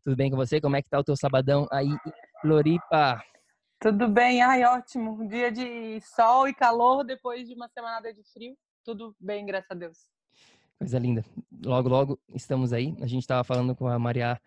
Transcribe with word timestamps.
Tudo 0.02 0.16
bem 0.16 0.30
com 0.30 0.36
você? 0.36 0.58
Como 0.58 0.74
é 0.74 0.80
que 0.80 0.88
tá 0.88 0.98
o 0.98 1.04
teu 1.04 1.14
sabadão 1.14 1.66
aí 1.70 1.94
Floripa? 2.40 3.22
Tudo 3.80 4.08
bem, 4.08 4.42
ai, 4.42 4.62
ótimo. 4.62 5.12
Um 5.12 5.26
dia 5.26 5.50
de 5.50 6.02
sol 6.02 6.46
e 6.46 6.52
calor 6.52 7.02
depois 7.02 7.48
de 7.48 7.54
uma 7.54 7.66
semana 7.66 8.12
de 8.12 8.22
frio. 8.30 8.54
Tudo 8.84 9.16
bem, 9.18 9.46
graças 9.46 9.70
a 9.70 9.74
Deus. 9.74 9.96
Coisa 10.78 10.98
linda. 10.98 11.24
Logo, 11.64 11.88
logo 11.88 12.20
estamos 12.34 12.74
aí. 12.74 12.94
A 13.00 13.06
gente 13.06 13.22
estava 13.22 13.42
falando 13.42 13.74
com 13.74 13.88
a 13.88 13.98
Maria 13.98 14.38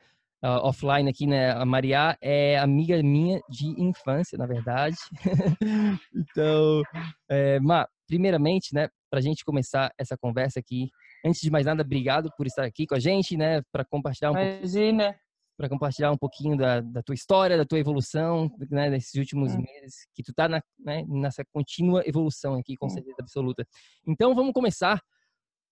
uh, 0.44 0.68
offline 0.68 1.10
aqui, 1.10 1.26
né? 1.26 1.50
A 1.50 1.66
Maria 1.66 2.16
é 2.22 2.60
amiga 2.60 3.02
minha 3.02 3.42
de 3.50 3.70
infância, 3.82 4.38
na 4.38 4.46
verdade. 4.46 4.98
então, 6.14 6.84
é, 7.28 7.60
Ma, 7.60 7.88
primeiramente, 8.06 8.72
né, 8.72 8.88
para 9.10 9.18
a 9.18 9.24
gente 9.24 9.44
começar 9.44 9.92
essa 9.98 10.16
conversa 10.16 10.60
aqui, 10.60 10.92
antes 11.26 11.42
de 11.42 11.50
mais 11.50 11.66
nada, 11.66 11.82
obrigado 11.82 12.30
por 12.38 12.46
estar 12.46 12.66
aqui 12.66 12.86
com 12.86 12.94
a 12.94 13.00
gente, 13.00 13.36
né, 13.36 13.64
para 13.72 13.84
compartilhar 13.84 14.32
um 14.32 14.38
Imagina. 14.38 15.06
pouco 15.06 15.23
para 15.58 15.70
compartilhar 15.70 16.12
um 16.12 16.18
pouquinho 16.18 16.58
da, 16.58 16.82
da, 16.82 17.04
tua 17.04 17.14
história, 17.14 17.58
da 17.58 17.66
tua 17.66 17.80
evolução, 17.80 18.50
né, 18.70 18.90
desses 18.90 19.14
últimos 19.16 19.56
meses, 19.56 20.08
que 20.14 20.24
tu 20.24 20.34
tá 20.34 20.48
na, 20.48 20.62
né, 20.80 21.04
nessa 21.08 21.44
contínua 21.52 22.04
evolução 22.06 22.56
aqui, 22.56 22.76
com 22.76 22.90
certeza 22.90 23.18
absoluta. 23.20 23.66
Então, 24.08 24.34
vamos 24.34 24.54
começar 24.54 25.02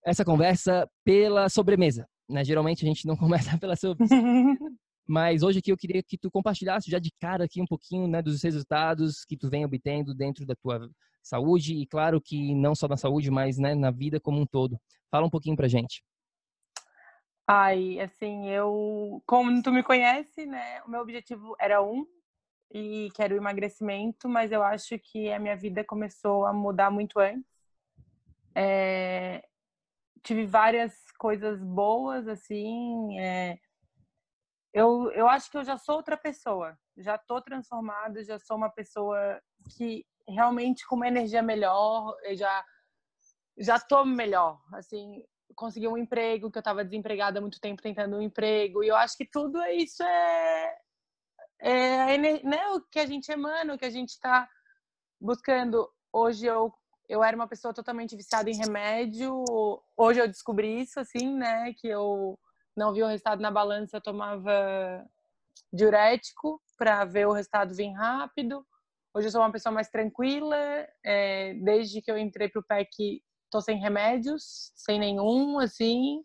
essa 0.04 0.24
conversa 0.24 0.88
pela 1.04 1.48
sobremesa, 1.48 2.06
né? 2.28 2.44
Geralmente 2.44 2.84
a 2.84 2.88
gente 2.88 3.06
não 3.06 3.16
começa 3.56 3.58
pela 3.58 3.76
sobremesa, 3.76 4.14
mas 5.06 5.42
hoje 5.42 5.58
aqui 5.58 5.72
eu 5.72 5.76
queria 5.76 6.02
que 6.02 6.16
tu 6.16 6.30
compartilhasse 6.30 6.90
já 6.90 6.98
de 6.98 7.10
cara 7.20 7.44
aqui 7.44 7.60
um 7.60 7.66
pouquinho, 7.66 8.06
né, 8.06 8.22
dos 8.22 8.42
resultados 8.42 9.24
que 9.24 9.36
tu 9.36 9.48
vem 9.48 9.64
obtendo 9.64 10.14
dentro 10.14 10.46
da 10.46 10.54
tua 10.54 10.88
saúde 11.22 11.74
e 11.74 11.86
claro 11.86 12.20
que 12.20 12.54
não 12.54 12.74
só 12.74 12.88
na 12.88 12.96
saúde, 12.96 13.30
mas, 13.30 13.58
né, 13.58 13.74
na 13.74 13.90
vida 13.90 14.20
como 14.20 14.40
um 14.40 14.46
todo. 14.46 14.78
Fala 15.10 15.26
um 15.26 15.30
pouquinho 15.30 15.56
pra 15.56 15.68
gente. 15.68 16.02
Ai, 17.46 18.00
assim, 18.00 18.48
eu, 18.50 19.22
como 19.26 19.62
tu 19.62 19.72
me 19.72 19.82
conhece, 19.82 20.46
né, 20.46 20.80
o 20.82 20.90
meu 20.90 21.00
objetivo 21.00 21.56
era 21.58 21.82
um, 21.82 22.06
e 22.70 23.10
quero 23.14 23.36
emagrecimento, 23.36 24.28
mas 24.28 24.52
eu 24.52 24.62
acho 24.62 24.98
que 24.98 25.30
a 25.30 25.38
minha 25.38 25.56
vida 25.56 25.84
começou 25.84 26.46
a 26.46 26.52
mudar 26.52 26.90
muito 26.90 27.18
antes. 27.18 27.50
É, 28.54 29.44
tive 30.22 30.46
várias 30.46 30.94
coisas 31.18 31.62
boas, 31.62 32.28
assim, 32.28 33.18
é, 33.18 33.58
eu, 34.72 35.10
eu 35.12 35.28
acho 35.28 35.50
que 35.50 35.56
eu 35.58 35.64
já 35.64 35.76
sou 35.76 35.96
outra 35.96 36.16
pessoa, 36.16 36.78
já 36.96 37.18
tô 37.18 37.40
transformada, 37.42 38.24
já 38.24 38.38
sou 38.38 38.56
uma 38.56 38.70
pessoa 38.70 39.40
que 39.76 40.06
realmente 40.26 40.86
com 40.86 40.96
uma 40.96 41.08
energia 41.08 41.42
melhor, 41.42 42.16
já 42.34 42.64
já 43.58 43.78
tô 43.78 44.04
melhor, 44.04 44.58
assim, 44.72 45.22
consegui 45.54 45.88
um 45.88 45.96
emprego, 45.96 46.50
que 46.50 46.58
eu 46.58 46.60
estava 46.60 46.84
desempregada 46.84 47.38
há 47.38 47.40
muito 47.42 47.60
tempo 47.60 47.82
tentando 47.82 48.16
um 48.16 48.22
emprego. 48.22 48.82
E 48.82 48.88
eu 48.88 48.96
acho 48.96 49.16
que 49.16 49.24
tudo 49.24 49.62
isso 49.66 50.02
é, 50.02 50.76
é 51.60 52.18
né, 52.18 52.68
o 52.70 52.80
que 52.80 52.98
a 52.98 53.06
gente 53.06 53.30
emana, 53.30 53.74
o 53.74 53.78
que 53.78 53.84
a 53.84 53.90
gente 53.90 54.10
está 54.10 54.48
buscando. 55.20 55.88
Hoje 56.12 56.46
eu, 56.46 56.72
eu 57.08 57.22
era 57.22 57.36
uma 57.36 57.48
pessoa 57.48 57.72
totalmente 57.72 58.16
viciada 58.16 58.50
em 58.50 58.56
remédio. 58.56 59.44
Hoje 59.96 60.20
eu 60.20 60.28
descobri 60.28 60.80
isso, 60.80 61.00
assim, 61.00 61.34
né? 61.34 61.72
Que 61.74 61.88
eu 61.88 62.38
não 62.76 62.92
vi 62.92 63.02
o 63.02 63.06
resultado 63.06 63.40
na 63.40 63.50
balança, 63.50 63.96
eu 63.96 64.00
tomava 64.00 65.06
diurético 65.72 66.60
para 66.76 67.04
ver 67.04 67.26
o 67.26 67.32
resultado 67.32 67.74
vir 67.74 67.92
rápido. 67.92 68.66
Hoje 69.14 69.28
eu 69.28 69.30
sou 69.30 69.40
uma 69.40 69.52
pessoa 69.52 69.72
mais 69.72 69.88
tranquila. 69.88 70.56
É, 71.04 71.54
desde 71.54 72.00
que 72.00 72.10
eu 72.10 72.18
entrei 72.18 72.48
para 72.48 72.60
o 72.60 72.64
PEC, 72.64 73.22
tô 73.52 73.60
sem 73.60 73.78
remédios, 73.78 74.72
sem 74.74 74.98
nenhum, 74.98 75.58
assim. 75.60 76.24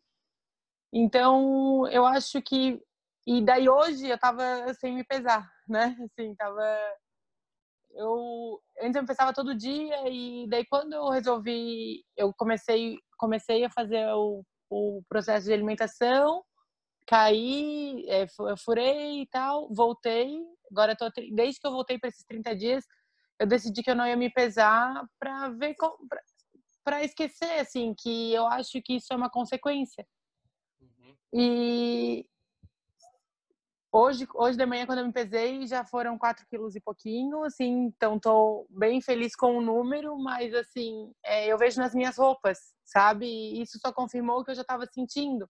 Então, 0.93 1.87
eu 1.89 2.05
acho 2.05 2.41
que. 2.41 2.81
E 3.27 3.43
daí 3.43 3.69
hoje 3.69 4.07
eu 4.07 4.17
tava 4.17 4.73
sem 4.75 4.95
me 4.95 5.03
pesar, 5.03 5.51
né? 5.67 5.95
Assim, 6.05 6.33
tava. 6.35 6.63
Eu. 7.91 8.61
Antes 8.81 8.95
eu 8.95 9.01
me 9.01 9.07
pesava 9.07 9.33
todo 9.33 9.55
dia, 9.57 10.09
e 10.09 10.47
daí 10.49 10.65
quando 10.65 10.93
eu 10.93 11.09
resolvi. 11.09 12.03
Eu 12.15 12.33
comecei, 12.33 12.97
comecei 13.17 13.65
a 13.65 13.69
fazer 13.69 14.07
o, 14.13 14.43
o 14.69 15.03
processo 15.09 15.47
de 15.47 15.53
alimentação, 15.53 16.43
caí, 17.07 18.05
é, 18.07 18.25
furei 18.63 19.23
e 19.23 19.27
tal, 19.27 19.69
voltei. 19.73 20.39
Agora 20.71 20.95
tô. 20.95 21.09
Desde 21.33 21.59
que 21.59 21.67
eu 21.67 21.71
voltei 21.71 21.99
para 21.99 22.09
esses 22.09 22.23
30 22.25 22.55
dias, 22.55 22.85
eu 23.39 23.47
decidi 23.47 23.83
que 23.83 23.91
eu 23.91 23.95
não 23.95 24.07
ia 24.07 24.15
me 24.15 24.31
pesar 24.31 25.05
para 25.19 25.49
ver 25.49 25.75
como, 25.75 25.97
para 26.87 27.03
esquecer, 27.03 27.59
assim, 27.59 27.93
que 27.93 28.33
eu 28.33 28.47
acho 28.47 28.81
que 28.81 28.95
isso 28.95 29.11
é 29.11 29.15
uma 29.17 29.29
consequência. 29.29 30.07
Uhum. 30.79 31.15
E 31.33 32.25
hoje, 33.91 34.25
hoje 34.33 34.57
de 34.57 34.65
manhã, 34.65 34.85
quando 34.85 34.99
eu 34.99 35.05
me 35.05 35.11
pesei, 35.11 35.67
já 35.67 35.83
foram 35.83 36.17
4 36.17 36.45
quilos 36.47 36.77
e 36.77 36.79
pouquinho, 36.79 37.43
assim, 37.43 37.87
então 37.87 38.17
tô 38.17 38.65
bem 38.69 39.01
feliz 39.01 39.35
com 39.35 39.57
o 39.57 39.61
número, 39.61 40.17
mas, 40.17 40.53
assim, 40.53 41.11
é, 41.25 41.47
eu 41.47 41.57
vejo 41.57 41.77
nas 41.77 41.93
minhas 41.93 42.17
roupas, 42.17 42.57
sabe? 42.85 43.25
E 43.25 43.61
isso 43.61 43.77
só 43.79 43.91
confirmou 43.91 44.39
o 44.39 44.45
que 44.45 44.51
eu 44.51 44.55
já 44.55 44.61
estava 44.61 44.85
sentindo. 44.85 45.45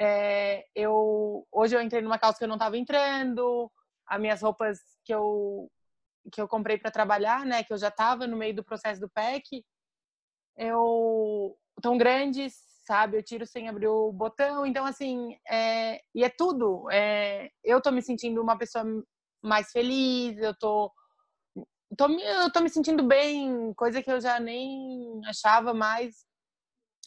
É, 0.00 0.64
eu, 0.74 1.46
hoje 1.52 1.76
eu 1.76 1.82
entrei 1.82 2.00
numa 2.00 2.18
calça 2.18 2.38
que 2.38 2.44
eu 2.44 2.48
não 2.48 2.56
estava 2.56 2.78
entrando, 2.78 3.70
as 4.06 4.18
minhas 4.18 4.40
roupas 4.40 4.78
que 5.04 5.14
eu 5.14 5.70
que 6.32 6.40
eu 6.40 6.48
comprei 6.48 6.78
para 6.78 6.90
trabalhar, 6.90 7.44
né, 7.44 7.62
que 7.62 7.70
eu 7.70 7.76
já 7.76 7.88
estava 7.88 8.26
no 8.26 8.34
meio 8.34 8.56
do 8.56 8.64
processo 8.64 8.98
do 8.98 9.10
PEC, 9.10 9.62
eu 10.56 11.56
tão 11.82 11.98
grandes, 11.98 12.54
sabe? 12.86 13.16
Eu 13.16 13.22
tiro 13.22 13.46
sem 13.46 13.68
abrir 13.68 13.88
o 13.88 14.12
botão, 14.12 14.66
então 14.66 14.84
assim, 14.84 15.36
é, 15.48 16.00
e 16.14 16.24
é 16.24 16.28
tudo. 16.28 16.88
É, 16.90 17.50
eu 17.62 17.80
tô 17.80 17.90
me 17.90 18.02
sentindo 18.02 18.40
uma 18.42 18.56
pessoa 18.58 18.84
mais 19.42 19.70
feliz, 19.70 20.38
eu 20.38 20.54
tô, 20.56 20.92
tô 21.96 22.08
eu 22.08 22.50
tô 22.52 22.60
me 22.60 22.70
sentindo 22.70 23.02
bem, 23.02 23.72
coisa 23.74 24.02
que 24.02 24.10
eu 24.10 24.20
já 24.20 24.40
nem 24.40 25.20
achava 25.26 25.74
mais 25.74 26.24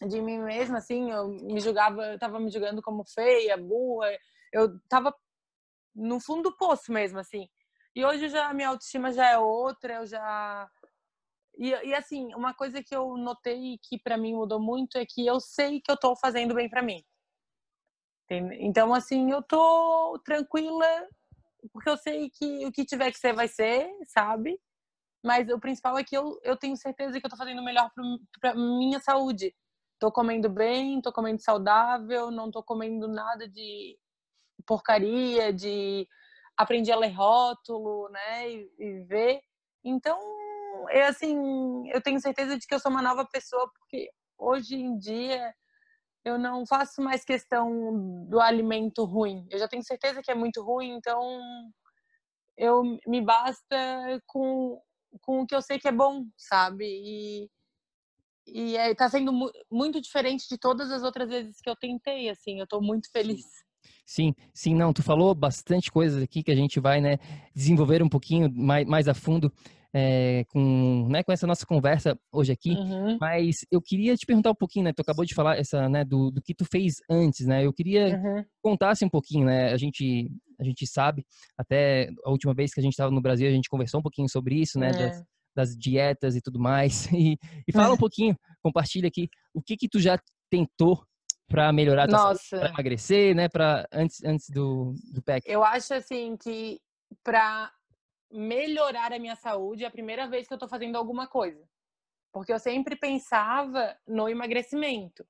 de 0.08 0.22
mim 0.22 0.40
mesma, 0.40 0.78
assim, 0.78 1.12
eu 1.12 1.28
me 1.30 1.60
julgava, 1.60 2.06
eu 2.06 2.20
tava 2.20 2.40
me 2.40 2.52
julgando 2.52 2.82
como 2.82 3.04
feia, 3.06 3.58
burra, 3.58 4.10
eu 4.54 4.80
tava 4.88 5.14
no 5.96 6.20
fundo 6.20 6.44
do 6.52 6.58
poço 6.58 6.92
mesmo, 6.92 7.18
assim. 7.20 7.50
E 7.96 8.06
hoje 8.06 8.30
já 8.30 8.54
minha 8.54 8.70
autoestima 8.70 9.12
já 9.12 9.32
é 9.32 9.38
outra, 9.40 9.96
eu 9.96 10.06
já 10.06 10.70
e, 11.58 11.70
e 11.70 11.94
assim, 11.94 12.34
uma 12.36 12.54
coisa 12.54 12.84
que 12.84 12.96
eu 12.96 13.18
notei 13.18 13.80
que 13.84 13.98
para 14.00 14.18
mim 14.18 14.34
mudou 14.34 14.60
muito 14.60 14.98
é 14.98 15.06
que 15.06 15.26
eu 15.26 15.40
sei 15.40 15.82
que 15.82 15.92
eu 15.92 15.98
tô 15.98 16.16
fazendo 16.16 16.54
bem 16.54 16.70
para 16.70 16.84
mim. 16.84 17.04
Então, 18.60 18.94
assim, 18.94 19.32
eu 19.32 19.42
tô 19.42 20.20
tranquila, 20.24 20.86
porque 21.72 21.90
eu 21.90 21.98
sei 21.98 22.30
que 22.30 22.66
o 22.66 22.72
que 22.72 22.86
tiver 22.86 23.12
que 23.12 23.18
ser, 23.18 23.34
vai 23.34 23.48
ser, 23.48 23.90
sabe? 24.06 24.60
Mas 25.24 25.50
o 25.50 25.60
principal 25.60 25.98
é 25.98 26.04
que 26.04 26.16
eu, 26.16 26.40
eu 26.44 26.58
tenho 26.58 26.76
certeza 26.76 27.20
que 27.20 27.26
eu 27.26 27.30
tô 27.30 27.38
fazendo 27.38 27.64
melhor 27.64 27.90
para 28.40 28.54
minha 28.54 29.00
saúde. 29.00 29.56
Tô 30.00 30.12
comendo 30.12 30.50
bem, 30.50 31.02
tô 31.02 31.12
comendo 31.12 31.42
saudável, 31.42 32.30
não 32.30 32.52
tô 32.52 32.62
comendo 32.62 33.08
nada 33.08 33.48
de 33.48 33.98
porcaria, 34.66 35.52
de 35.54 36.08
aprendi 36.56 36.92
a 36.92 36.98
ler 36.98 37.12
rótulo, 37.12 38.10
né, 38.10 38.52
e, 38.52 38.72
e 38.78 39.04
ver. 39.06 39.42
Então, 39.84 40.20
é 40.90 41.08
assim, 41.08 41.88
eu 41.90 42.02
tenho 42.02 42.20
certeza 42.20 42.58
de 42.58 42.66
que 42.66 42.74
eu 42.74 42.80
sou 42.80 42.92
uma 42.92 43.02
nova 43.02 43.26
pessoa, 43.26 43.70
porque 43.78 44.10
hoje 44.38 44.76
em 44.76 44.98
dia 44.98 45.54
eu 46.24 46.38
não 46.38 46.66
faço 46.66 47.02
mais 47.02 47.24
questão 47.24 48.26
do 48.28 48.40
alimento 48.40 49.06
ruim. 49.06 49.48
Eu 49.50 49.60
já 49.60 49.68
tenho 49.68 49.84
certeza 49.84 50.22
que 50.22 50.32
é 50.32 50.36
muito 50.36 50.62
ruim, 50.62 50.92
então 50.92 51.22
eu 52.58 52.84
me 53.08 53.22
basta 53.22 54.22
com, 54.26 54.82
com 55.22 55.42
o 55.42 55.48
que 55.48 55.56
eu 55.56 55.62
sei 55.62 55.80
que 55.80 55.88
é 55.88 55.92
bom, 55.92 56.26
sabe? 56.36 56.86
E, 56.86 57.50
e 58.48 58.78
é, 58.78 58.94
tá 58.96 59.10
sendo 59.10 59.32
mu 59.32 59.52
muito 59.72 60.02
diferente 60.02 60.48
de 60.50 60.58
todas 60.58 60.92
as 60.92 61.04
outras 61.04 61.30
vezes 61.30 61.62
que 61.62 61.70
eu 61.70 61.76
tentei, 61.76 62.30
assim, 62.30 62.60
eu 62.60 62.68
tô 62.68 62.82
muito 62.82 63.10
feliz. 63.12 63.46
Sim, 64.06 64.34
sim, 64.54 64.74
não, 64.74 64.94
tu 64.94 65.04
falou 65.04 65.36
bastante 65.36 65.92
coisas 65.92 66.22
aqui 66.22 66.44
que 66.44 66.52
a 66.52 66.56
gente 66.56 66.80
vai, 66.80 67.00
né, 67.00 67.18
desenvolver 67.54 68.02
um 68.02 68.10
pouquinho 68.10 68.52
mais, 68.54 68.86
mais 68.86 69.08
a 69.08 69.14
fundo 69.14 69.52
é, 70.00 70.46
com, 70.50 71.08
né, 71.10 71.24
com 71.24 71.32
essa 71.32 71.48
nossa 71.48 71.66
conversa 71.66 72.16
hoje 72.32 72.52
aqui, 72.52 72.70
uhum. 72.70 73.18
mas 73.20 73.66
eu 73.72 73.82
queria 73.82 74.16
te 74.16 74.28
perguntar 74.28 74.52
um 74.52 74.56
pouquinho, 74.56 74.86
né, 74.86 74.94
tu 74.94 75.02
acabou 75.02 75.26
de 75.26 75.34
falar 75.34 75.58
essa, 75.58 75.90
né, 75.90 76.06
do, 76.06 76.30
do 76.30 76.40
que 76.40 76.54
tu 76.54 76.66
fez 76.66 76.98
antes, 77.10 77.48
né, 77.48 77.66
eu 77.66 77.74
queria 77.74 78.16
uhum. 78.16 78.46
contasse 78.62 79.04
um 79.04 79.10
pouquinho, 79.10 79.48
né, 79.48 79.74
a 79.74 79.78
gente, 79.78 80.30
a 80.60 80.64
gente 80.64 80.86
sabe, 80.86 81.26
até 81.58 82.12
a 82.24 82.30
última 82.30 82.54
vez 82.54 82.72
que 82.72 82.80
a 82.80 82.84
gente 82.84 82.94
estava 82.94 83.10
no 83.10 83.20
Brasil, 83.20 83.48
a 83.48 83.52
gente 83.52 83.70
conversou 83.70 84.00
um 84.00 84.04
pouquinho 84.04 84.30
sobre 84.30 84.62
isso, 84.62 84.78
né, 84.78 84.90
é. 84.90 84.92
das, 84.92 85.24
das, 85.56 85.76
dietas 85.76 86.36
e 86.36 86.42
tudo 86.42 86.60
mais, 86.60 87.08
e, 87.12 87.36
e 87.68 87.72
fala 87.74 87.96
um 87.96 87.98
pouquinho, 87.98 88.38
compartilha 88.62 89.08
aqui, 89.08 89.28
o 89.52 89.64
que 89.64 89.76
que 89.76 89.90
tu 89.90 90.00
já 90.00 90.20
tentou 90.48 91.04
para 91.50 91.74
melhorar 91.74 92.08
para 92.08 92.70
emagrecer, 92.70 93.34
né? 93.34 93.48
Para 93.48 93.88
antes 93.90 94.22
antes 94.22 94.50
do 94.50 94.94
do 95.14 95.22
PEC. 95.22 95.50
Eu 95.50 95.64
acho 95.64 95.94
assim 95.94 96.36
que 96.36 96.78
para 97.24 97.72
melhorar 98.32 99.14
a 99.14 99.20
minha 99.20 99.36
saúde 99.36 99.84
é 99.84 99.88
a 99.88 99.92
primeira 99.92 100.28
vez 100.28 100.48
que 100.48 100.54
eu 100.54 100.58
estou 100.58 100.70
fazendo 100.70 100.98
alguma 100.98 101.28
coisa, 101.28 101.68
porque 102.32 102.52
eu 102.52 102.60
sempre 102.60 102.96
pensava 102.96 103.98
no 104.08 104.28
emagrecimento. 104.28 105.26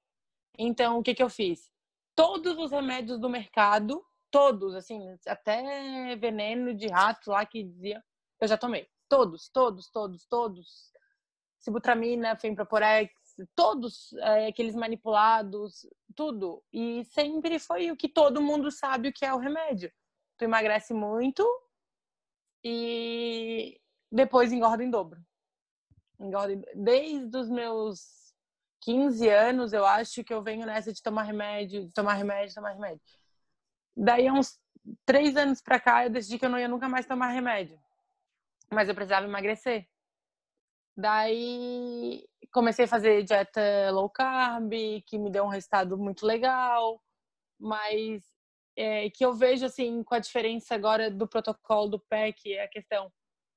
Então 0.58 1.00
o 1.00 1.04
que 1.04 1.14
que 1.14 1.24
eu 1.24 1.30
fiz? 1.30 1.72
Todos 2.16 2.58
os 2.58 2.72
remédios 2.72 3.20
do 3.20 3.30
mercado, 3.30 4.04
todos, 4.32 4.74
assim, 4.74 5.16
até 5.28 6.16
veneno 6.16 6.74
de 6.74 6.88
rato 6.88 7.30
lá 7.30 7.46
que 7.46 7.64
dizia, 7.64 8.04
eu 8.40 8.48
já 8.48 8.58
tomei. 8.58 8.88
Todos, 9.08 9.50
todos, 9.50 9.90
todos, 9.90 10.26
todos. 10.26 10.92
Sibutramina, 11.60 12.36
Femproporex, 12.36 13.12
todos 13.56 14.14
é, 14.14 14.48
aqueles 14.48 14.76
manipulados, 14.76 15.86
tudo. 16.16 16.64
E 16.74 17.04
sempre 17.06 17.60
foi 17.60 17.92
o 17.92 17.98
que 17.98 18.10
todo 18.10 18.42
mundo 18.42 18.72
sabe 18.72 19.10
o 19.10 19.14
que 19.14 19.26
é 19.26 19.34
o 19.34 19.40
remédio. 19.40 19.92
Tu 20.38 20.46
emagrece 20.46 20.94
muito 20.94 21.46
e 22.64 23.80
depois 24.12 24.52
engorda 24.52 24.84
em 24.84 24.90
dobro. 24.90 25.20
Engorda 26.20 26.54
em... 26.54 26.62
Desde 26.76 27.38
os 27.38 27.50
meus 27.50 28.34
15 28.82 29.30
anos, 29.30 29.74
eu 29.74 29.86
acho 29.86 30.24
que 30.24 30.34
eu 30.34 30.42
venho 30.42 30.66
nessa 30.66 30.94
de 30.94 31.02
tomar 31.02 31.24
remédio, 31.24 31.86
de 31.86 31.94
tomar 31.94 32.14
remédio, 32.14 32.56
tomar 32.56 32.72
remédio. 32.72 33.02
Daí, 33.96 34.30
uns 34.32 34.60
três 35.06 35.36
anos 35.36 35.62
pra 35.62 35.80
cá, 35.80 36.06
eu 36.06 36.10
decidi 36.10 36.40
que 36.40 36.46
eu 36.46 36.50
não 36.50 36.60
ia 36.60 36.68
nunca 36.68 36.88
mais 36.88 37.06
tomar 37.06 37.28
remédio. 37.30 37.80
Mas 38.72 38.88
eu 38.88 38.96
precisava 38.96 39.26
emagrecer. 39.26 39.88
Daí 40.96 42.28
comecei 42.52 42.86
a 42.86 42.88
fazer 42.88 43.24
dieta 43.24 43.92
low 43.92 44.10
carb, 44.10 44.72
que 45.06 45.18
me 45.18 45.30
deu 45.30 45.44
um 45.44 45.50
resultado 45.50 45.98
muito 45.98 46.26
legal, 46.26 47.02
mas 47.60 48.24
é, 48.78 49.10
que 49.10 49.26
eu 49.26 49.34
vejo 49.34 49.66
assim 49.66 50.04
com 50.04 50.16
a 50.16 50.20
diferença 50.20 50.76
agora 50.76 51.10
do 51.10 51.28
protocolo 51.28 51.90
do 51.90 52.00
PEC 52.00 52.54
é 52.54 52.64
a 52.64 52.70
questão 52.70 53.12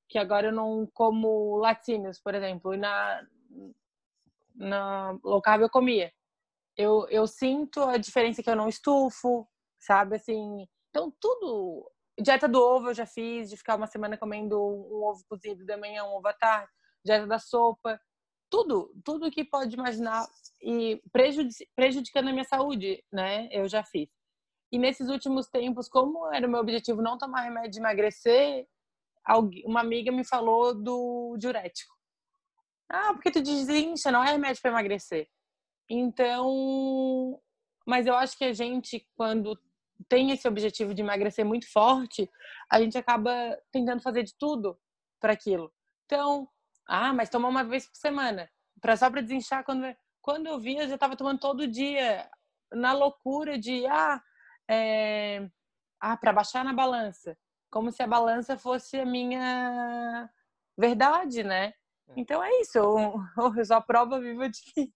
que 0.09 0.17
agora 0.17 0.47
eu 0.47 0.51
não 0.51 0.87
como 0.93 1.57
laticínios, 1.57 2.19
por 2.19 2.35
exemplo, 2.35 2.73
e 2.73 2.77
na 2.77 3.23
na 4.55 5.17
low 5.23 5.41
carb 5.41 5.61
eu 5.61 5.69
comia. 5.69 6.11
Eu, 6.77 7.07
eu 7.09 7.27
sinto 7.27 7.81
a 7.83 7.97
diferença 7.97 8.43
que 8.43 8.49
eu 8.49 8.55
não 8.55 8.67
estufo, 8.67 9.47
sabe 9.79 10.17
assim. 10.17 10.67
Então 10.89 11.13
tudo 11.19 11.89
dieta 12.19 12.47
do 12.47 12.59
ovo 12.61 12.89
eu 12.89 12.93
já 12.93 13.05
fiz, 13.05 13.49
de 13.49 13.57
ficar 13.57 13.75
uma 13.77 13.87
semana 13.87 14.17
comendo 14.17 14.59
um 14.59 15.03
ovo 15.03 15.23
cozido 15.29 15.65
de 15.65 15.77
manhã, 15.77 16.03
um 16.03 16.15
ovo 16.15 16.27
à 16.27 16.33
tarde 16.33 16.69
dieta 17.05 17.25
da 17.25 17.39
sopa, 17.39 17.99
tudo, 18.49 18.93
tudo 19.03 19.31
que 19.31 19.43
pode 19.43 19.73
imaginar 19.75 20.27
e 20.61 21.01
prejudicando 21.75 22.27
a 22.27 22.31
minha 22.31 22.43
saúde, 22.43 23.03
né? 23.11 23.47
Eu 23.51 23.67
já 23.67 23.83
fiz. 23.83 24.09
E 24.71 24.77
nesses 24.77 25.09
últimos 25.09 25.47
tempos, 25.47 25.89
como 25.89 26.31
era 26.33 26.47
o 26.47 26.49
meu 26.49 26.59
objetivo 26.59 27.01
não 27.01 27.17
tomar 27.17 27.41
remédio 27.41 27.71
de 27.71 27.79
emagrecer, 27.79 28.67
uma 29.65 29.81
amiga 29.81 30.11
me 30.11 30.23
falou 30.25 30.73
do 30.73 31.35
diurético. 31.37 31.93
Ah, 32.89 33.13
porque 33.13 33.31
tu 33.31 33.41
desincha, 33.41 34.11
não 34.11 34.23
é 34.23 34.31
remédio 34.31 34.61
para 34.61 34.71
emagrecer. 34.71 35.27
Então, 35.89 37.39
mas 37.85 38.07
eu 38.07 38.15
acho 38.15 38.37
que 38.37 38.45
a 38.45 38.53
gente, 38.53 39.05
quando 39.15 39.59
tem 40.07 40.31
esse 40.31 40.47
objetivo 40.47 40.93
de 40.93 41.01
emagrecer 41.01 41.45
muito 41.45 41.71
forte, 41.71 42.29
a 42.71 42.79
gente 42.79 42.97
acaba 42.97 43.57
tentando 43.71 44.01
fazer 44.01 44.23
de 44.23 44.33
tudo 44.37 44.79
para 45.19 45.33
aquilo. 45.33 45.71
Então, 46.05 46.49
ah, 46.87 47.13
mas 47.13 47.29
tomar 47.29 47.49
uma 47.49 47.63
vez 47.63 47.87
por 47.87 47.95
semana. 47.95 48.49
Pra, 48.81 48.97
só 48.97 49.09
para 49.09 49.21
desinchar. 49.21 49.63
Quando, 49.63 49.85
quando 50.21 50.47
eu 50.47 50.59
via, 50.59 50.83
eu 50.83 50.87
já 50.89 50.95
estava 50.95 51.15
tomando 51.15 51.39
todo 51.39 51.67
dia. 51.67 52.29
Na 52.73 52.93
loucura 52.93 53.57
de, 53.57 53.85
ah, 53.87 54.21
é, 54.69 55.49
ah 55.99 56.17
para 56.17 56.33
baixar 56.33 56.63
na 56.63 56.73
balança. 56.73 57.37
Como 57.69 57.91
se 57.91 58.03
a 58.03 58.07
balança 58.07 58.57
fosse 58.57 58.99
a 58.99 59.05
minha 59.05 60.29
verdade, 60.77 61.43
né? 61.43 61.67
É. 62.09 62.13
Então 62.17 62.43
é 62.43 62.49
isso. 62.61 62.77
Eu, 62.77 63.13
eu 63.57 63.65
sou 63.65 63.77
a 63.77 63.81
prova 63.81 64.19
viva 64.19 64.49
de, 64.49 64.93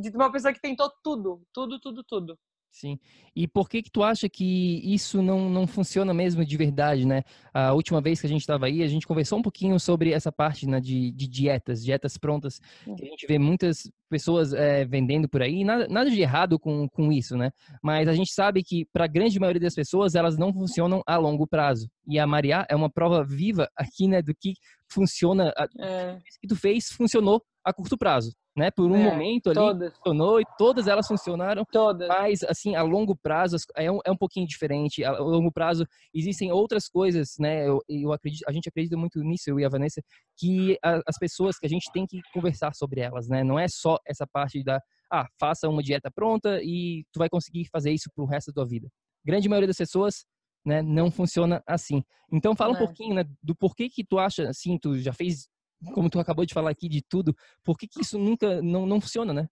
de 0.00 0.16
uma 0.16 0.30
pessoa 0.30 0.52
que 0.52 0.60
tentou 0.60 0.90
tudo. 1.02 1.46
Tudo, 1.52 1.80
tudo, 1.80 2.04
tudo. 2.04 2.38
Sim. 2.72 2.98
E 3.36 3.46
por 3.46 3.68
que 3.68 3.82
que 3.82 3.90
tu 3.90 4.02
acha 4.02 4.30
que 4.30 4.80
isso 4.82 5.22
não, 5.22 5.50
não 5.50 5.66
funciona 5.66 6.14
mesmo 6.14 6.42
de 6.42 6.56
verdade, 6.56 7.06
né? 7.06 7.22
A 7.52 7.74
última 7.74 8.00
vez 8.00 8.18
que 8.18 8.26
a 8.26 8.30
gente 8.30 8.40
estava 8.40 8.64
aí, 8.64 8.82
a 8.82 8.88
gente 8.88 9.06
conversou 9.06 9.38
um 9.38 9.42
pouquinho 9.42 9.78
sobre 9.78 10.10
essa 10.10 10.32
parte 10.32 10.66
né, 10.66 10.80
de, 10.80 11.12
de 11.12 11.28
dietas, 11.28 11.84
dietas 11.84 12.16
prontas, 12.16 12.60
que 12.84 13.04
a 13.04 13.06
gente 13.06 13.26
vê 13.26 13.38
muitas 13.38 13.90
pessoas 14.08 14.54
é, 14.54 14.86
vendendo 14.86 15.28
por 15.28 15.42
aí, 15.42 15.64
nada, 15.64 15.86
nada 15.86 16.10
de 16.10 16.18
errado 16.18 16.58
com, 16.58 16.88
com 16.88 17.12
isso, 17.12 17.36
né? 17.36 17.52
Mas 17.82 18.08
a 18.08 18.14
gente 18.14 18.32
sabe 18.32 18.62
que 18.62 18.86
para 18.86 19.04
a 19.04 19.08
grande 19.08 19.38
maioria 19.38 19.60
das 19.60 19.74
pessoas, 19.74 20.14
elas 20.14 20.38
não 20.38 20.50
funcionam 20.50 21.02
a 21.06 21.18
longo 21.18 21.46
prazo. 21.46 21.90
E 22.08 22.18
a 22.18 22.26
Maria 22.26 22.66
é 22.70 22.74
uma 22.74 22.90
prova 22.90 23.22
viva 23.22 23.68
aqui, 23.76 24.08
né, 24.08 24.22
do 24.22 24.34
que 24.34 24.54
funciona, 24.88 25.52
é. 25.78 26.18
que 26.40 26.48
tu 26.48 26.56
fez 26.56 26.88
funcionou 26.88 27.42
a 27.64 27.72
curto 27.72 27.96
prazo, 27.96 28.32
né? 28.56 28.70
Por 28.70 28.90
um 28.90 28.96
é, 28.96 29.10
momento 29.10 29.48
ali 29.48 29.54
todas. 29.54 29.96
funcionou 29.96 30.40
e 30.40 30.44
todas 30.58 30.86
elas 30.86 31.06
funcionaram. 31.06 31.64
Todas. 31.70 32.08
Mas 32.08 32.42
assim, 32.42 32.74
a 32.74 32.82
longo 32.82 33.16
prazo 33.16 33.56
é 33.76 33.90
um, 33.90 34.00
é 34.04 34.10
um 34.10 34.16
pouquinho 34.16 34.46
diferente. 34.46 35.04
A 35.04 35.18
longo 35.18 35.52
prazo 35.52 35.86
existem 36.14 36.50
outras 36.50 36.88
coisas, 36.88 37.34
né? 37.38 37.68
Eu, 37.68 37.80
eu 37.88 38.12
acredito, 38.12 38.44
a 38.48 38.52
gente 38.52 38.68
acredita 38.68 38.96
muito 38.96 39.20
nisso, 39.20 39.48
eu 39.48 39.60
e 39.60 39.64
a 39.64 39.68
Vanessa, 39.68 40.02
que 40.36 40.76
a, 40.82 41.00
as 41.06 41.18
pessoas 41.18 41.58
que 41.58 41.66
a 41.66 41.68
gente 41.68 41.90
tem 41.92 42.06
que 42.06 42.20
conversar 42.32 42.74
sobre 42.74 43.00
elas, 43.00 43.28
né? 43.28 43.44
Não 43.44 43.58
é 43.58 43.68
só 43.68 43.98
essa 44.06 44.26
parte 44.26 44.62
da 44.64 44.80
ah, 45.12 45.26
faça 45.38 45.68
uma 45.68 45.82
dieta 45.82 46.10
pronta 46.10 46.60
e 46.62 47.04
tu 47.12 47.18
vai 47.18 47.28
conseguir 47.28 47.66
fazer 47.70 47.92
isso 47.92 48.10
pro 48.14 48.24
resto 48.24 48.48
da 48.48 48.54
tua 48.54 48.66
vida. 48.66 48.88
Grande 49.24 49.48
maioria 49.48 49.68
das 49.68 49.76
pessoas 49.76 50.24
né, 50.64 50.82
não 50.82 51.10
funciona 51.10 51.62
assim. 51.66 52.02
Então 52.32 52.56
fala 52.56 52.72
é. 52.72 52.76
um 52.76 52.78
pouquinho 52.78 53.14
né, 53.14 53.24
do 53.42 53.54
porquê 53.54 53.88
que 53.88 54.04
tu 54.04 54.18
acha, 54.18 54.48
assim, 54.48 54.78
tu 54.78 54.98
já 54.98 55.12
fez 55.12 55.48
como 55.94 56.10
tu 56.10 56.18
acabou 56.20 56.44
de 56.44 56.54
falar 56.54 56.70
aqui 56.70 56.88
de 56.88 57.02
tudo, 57.02 57.34
por 57.64 57.76
que, 57.76 57.88
que 57.88 58.02
isso 58.02 58.18
nunca 58.18 58.60
não, 58.62 58.86
não 58.86 59.00
funciona, 59.00 59.32
né? 59.32 59.48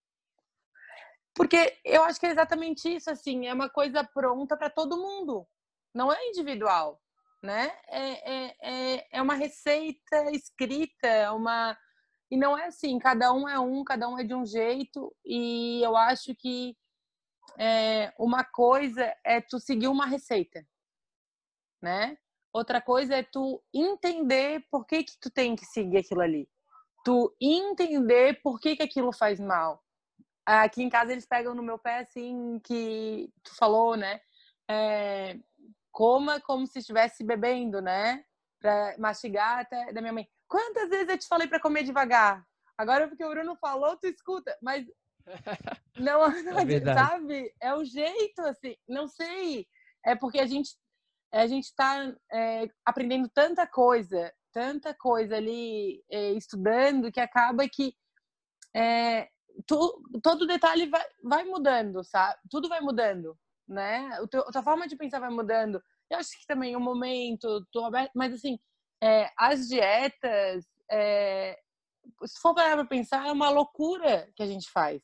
Porque 1.35 1.79
eu 1.85 2.03
acho 2.05 2.19
que 2.19 2.27
é 2.27 2.31
exatamente 2.31 2.89
isso, 2.89 3.11
assim, 3.11 3.47
é 3.47 3.55
uma 3.55 3.71
coisa 3.71 4.05
pronta 4.05 4.57
para 4.57 4.69
todo 4.69 5.01
mundo, 5.01 5.47
não 5.95 6.13
é 6.13 6.29
individual, 6.29 7.01
né? 7.43 7.73
É, 7.89 8.33
é, 8.33 8.57
é, 8.63 9.09
é 9.13 9.23
uma 9.23 9.35
receita 9.35 10.31
escrita, 10.33 11.07
é 11.07 11.31
uma 11.31 11.77
e 12.31 12.37
não 12.37 12.57
é 12.57 12.67
assim, 12.67 12.97
cada 12.99 13.33
um 13.33 13.49
é 13.49 13.59
um, 13.59 13.83
cada 13.83 14.09
um 14.09 14.17
é 14.17 14.23
de 14.23 14.35
um 14.35 14.47
jeito, 14.47 15.15
e 15.25 15.83
eu 15.83 15.97
acho 15.97 16.35
que 16.37 16.77
é, 17.59 18.13
uma 18.17 18.45
coisa 18.45 19.13
é 19.25 19.41
tu 19.41 19.59
seguir 19.59 19.89
uma 19.89 20.07
receita, 20.07 20.65
né? 21.83 22.17
Outra 22.53 22.81
coisa 22.81 23.17
é 23.17 23.23
tu 23.23 23.63
entender 23.73 24.65
por 24.71 24.85
que 24.87 25.05
que 25.05 25.19
tu 25.21 25.31
tem 25.31 25.55
que 25.55 25.65
seguir 25.65 25.99
aquilo 25.99 26.21
ali. 26.21 26.49
Tu 27.05 27.35
entender 27.41 28.41
por 28.43 28.61
que 28.61 28.77
que 28.77 28.83
aquilo 28.83 29.13
faz 29.13 29.39
mal. 29.39 29.83
Aqui 30.45 30.83
em 30.83 30.89
casa 30.89 31.13
eles 31.13 31.27
pegam 31.27 31.55
no 31.55 31.63
meu 31.63 31.79
pé 31.79 32.01
assim 32.01 32.61
que 32.65 33.33
tu 33.43 33.55
falou, 33.55 33.97
né? 33.97 34.21
É, 34.69 35.39
coma 35.93 36.41
como 36.41 36.67
se 36.67 36.81
estivesse 36.81 37.23
bebendo, 37.23 37.81
né? 37.81 38.25
Pra 38.59 38.97
mastigar 38.99 39.61
até 39.61 39.93
da 39.93 40.01
minha 40.01 40.13
mãe. 40.13 40.29
Quantas 40.49 40.89
vezes 40.89 41.09
eu 41.09 41.19
te 41.19 41.29
falei 41.29 41.47
para 41.47 41.61
comer 41.61 41.85
devagar? 41.85 42.45
Agora 42.77 43.07
porque 43.07 43.25
o 43.25 43.29
Bruno 43.29 43.55
falou, 43.57 43.97
tu 43.97 44.07
escuta, 44.07 44.57
mas 44.61 44.85
não, 45.97 46.29
não 46.43 46.59
é 46.59 46.95
sabe? 46.95 47.55
É 47.61 47.75
o 47.75 47.85
jeito 47.85 48.41
assim, 48.43 48.75
não 48.89 49.07
sei. 49.07 49.69
É 50.05 50.17
porque 50.17 50.41
a 50.41 50.47
gente 50.47 50.71
a 51.33 51.47
gente 51.47 51.65
está 51.65 52.13
é, 52.33 52.69
aprendendo 52.85 53.29
tanta 53.29 53.67
coisa, 53.67 54.33
tanta 54.53 54.95
coisa 54.95 55.37
ali, 55.37 56.03
é, 56.11 56.33
estudando, 56.33 57.13
que 57.13 57.21
acaba 57.21 57.69
que 57.69 57.95
é, 58.75 59.29
tu, 59.67 60.03
todo 60.23 60.47
detalhe 60.47 60.87
vai, 60.89 61.05
vai 61.23 61.45
mudando, 61.45 62.03
sabe? 62.05 62.39
Tudo 62.51 62.69
vai 62.69 62.81
mudando, 62.81 63.37
né? 63.69 64.21
O 64.21 64.29
teu, 64.29 64.43
a 64.43 64.51
tua 64.51 64.63
forma 64.63 64.89
de 64.89 64.97
pensar 64.97 65.21
vai 65.21 65.31
mudando. 65.31 65.83
Eu 66.11 66.19
acho 66.19 66.31
que 66.39 66.47
também 66.47 66.75
o 66.75 66.81
momento, 66.81 67.65
tô 67.73 67.85
aberto, 67.85 68.13
mas 68.15 68.35
assim, 68.35 68.59
é, 69.03 69.31
as 69.37 69.69
dietas, 69.69 70.67
é, 70.91 71.59
se 72.25 72.41
for 72.41 72.55
para 72.55 72.85
pensar, 72.85 73.27
é 73.27 73.33
uma 73.33 73.51
loucura 73.51 74.29
que 74.35 74.43
a 74.43 74.47
gente 74.47 74.71
faz. 74.71 75.01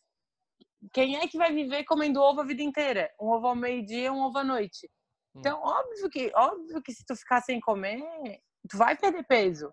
Quem 0.92 1.16
é 1.16 1.26
que 1.26 1.38
vai 1.38 1.52
viver 1.52 1.84
comendo 1.84 2.20
ovo 2.20 2.40
a 2.40 2.44
vida 2.44 2.62
inteira? 2.62 3.10
Um 3.20 3.28
ovo 3.28 3.48
ao 3.48 3.56
meio-dia, 3.56 4.12
um 4.12 4.20
ovo 4.20 4.38
à 4.38 4.44
noite. 4.44 4.90
Hum. 5.36 5.40
Então, 5.40 5.60
óbvio 5.62 6.10
que, 6.10 6.32
óbvio 6.34 6.82
que 6.82 6.92
se 6.92 7.04
tu 7.04 7.14
ficar 7.14 7.42
sem 7.42 7.60
comer, 7.60 8.40
tu 8.68 8.78
vai 8.78 8.96
perder 8.96 9.24
peso, 9.24 9.72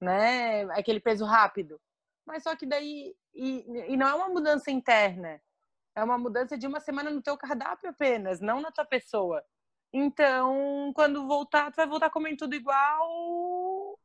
né? 0.00 0.62
Aquele 0.72 1.00
peso 1.00 1.24
rápido. 1.24 1.80
Mas 2.26 2.42
só 2.42 2.56
que 2.56 2.66
daí, 2.66 3.14
e, 3.34 3.92
e 3.92 3.96
não 3.96 4.08
é 4.08 4.14
uma 4.14 4.28
mudança 4.28 4.70
interna, 4.70 5.40
é 5.94 6.02
uma 6.02 6.18
mudança 6.18 6.56
de 6.56 6.66
uma 6.66 6.80
semana 6.80 7.10
no 7.10 7.22
teu 7.22 7.36
cardápio 7.36 7.90
apenas, 7.90 8.40
não 8.40 8.60
na 8.60 8.70
tua 8.70 8.84
pessoa. 8.84 9.44
Então, 9.92 10.92
quando 10.94 11.26
voltar, 11.26 11.70
tu 11.70 11.76
vai 11.76 11.86
voltar 11.86 12.10
comendo 12.10 12.36
tudo 12.38 12.54
igual, 12.54 13.98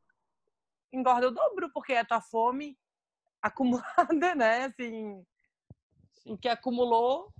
engorda 0.92 1.28
o 1.28 1.30
dobro, 1.30 1.70
porque 1.72 1.92
é 1.92 2.00
a 2.00 2.04
tua 2.04 2.20
fome 2.20 2.78
acumulada, 3.42 4.34
né? 4.34 4.64
Assim, 4.64 5.24
Sim. 6.12 6.32
o 6.32 6.38
que 6.38 6.48
acumulou 6.48 7.32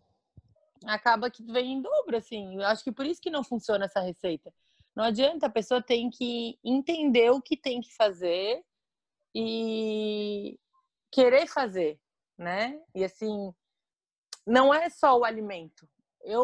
acaba 0.85 1.31
que 1.31 1.43
vem 1.45 1.75
em 1.75 1.83
dobro, 1.83 2.17
assim. 2.17 2.57
Eu 2.57 2.67
acho 2.67 2.83
que 2.83 2.93
por 2.93 3.07
isso 3.07 3.21
que 3.21 3.31
não 3.31 3.45
funciona 3.45 3.85
essa 3.87 4.01
receita. 4.01 4.53
Não 4.95 5.05
adianta, 5.05 5.47
a 5.47 5.51
pessoa 5.51 5.83
tem 5.83 6.09
que 6.11 6.59
entender 6.65 7.31
o 7.31 7.43
que 7.43 7.57
tem 7.57 7.81
que 7.81 7.95
fazer 7.95 8.63
e 9.35 10.59
querer 11.11 11.47
fazer, 11.49 11.99
né? 12.39 12.81
E 12.95 13.05
assim, 13.05 13.53
não 14.47 14.73
é 14.73 14.89
só 14.89 15.19
o 15.19 15.25
alimento. 15.25 15.89
Eu, 16.23 16.43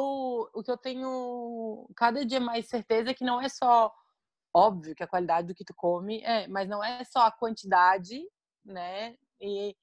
o 0.53 0.63
que 0.63 0.71
eu 0.71 0.77
tenho 0.77 1.89
cada 1.97 2.25
dia 2.25 2.41
mais 2.41 2.67
certeza 2.69 3.11
é 3.11 3.15
que 3.15 3.25
não 3.25 3.41
é 3.41 3.49
só 3.49 3.93
óbvio 4.55 4.95
que 4.95 5.03
a 5.03 5.09
qualidade 5.09 5.49
do 5.49 5.55
que 5.55 5.65
tu 5.65 5.75
come 5.75 6.21
é, 6.23 6.49
mas 6.49 6.69
não 6.69 6.83
é 6.83 7.05
só 7.05 7.21
a 7.21 7.33
quantidade, 7.33 8.21
né? 8.65 9.17
E 9.41 9.77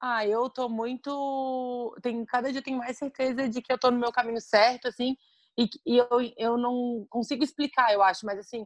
ah, 0.00 0.26
eu 0.26 0.48
tô 0.50 0.68
muito. 0.68 1.96
Tem, 2.02 2.24
cada 2.24 2.50
dia 2.50 2.60
eu 2.60 2.64
tenho 2.64 2.78
mais 2.78 2.96
certeza 2.98 3.48
de 3.48 3.62
que 3.62 3.72
eu 3.72 3.78
tô 3.78 3.90
no 3.90 3.98
meu 3.98 4.12
caminho 4.12 4.40
certo, 4.40 4.88
assim, 4.88 5.16
e, 5.58 5.68
e 5.86 5.98
eu, 5.98 6.08
eu 6.36 6.56
não 6.58 7.06
consigo 7.10 7.42
explicar, 7.44 7.92
eu 7.92 8.02
acho, 8.02 8.24
mas 8.24 8.38
assim, 8.38 8.64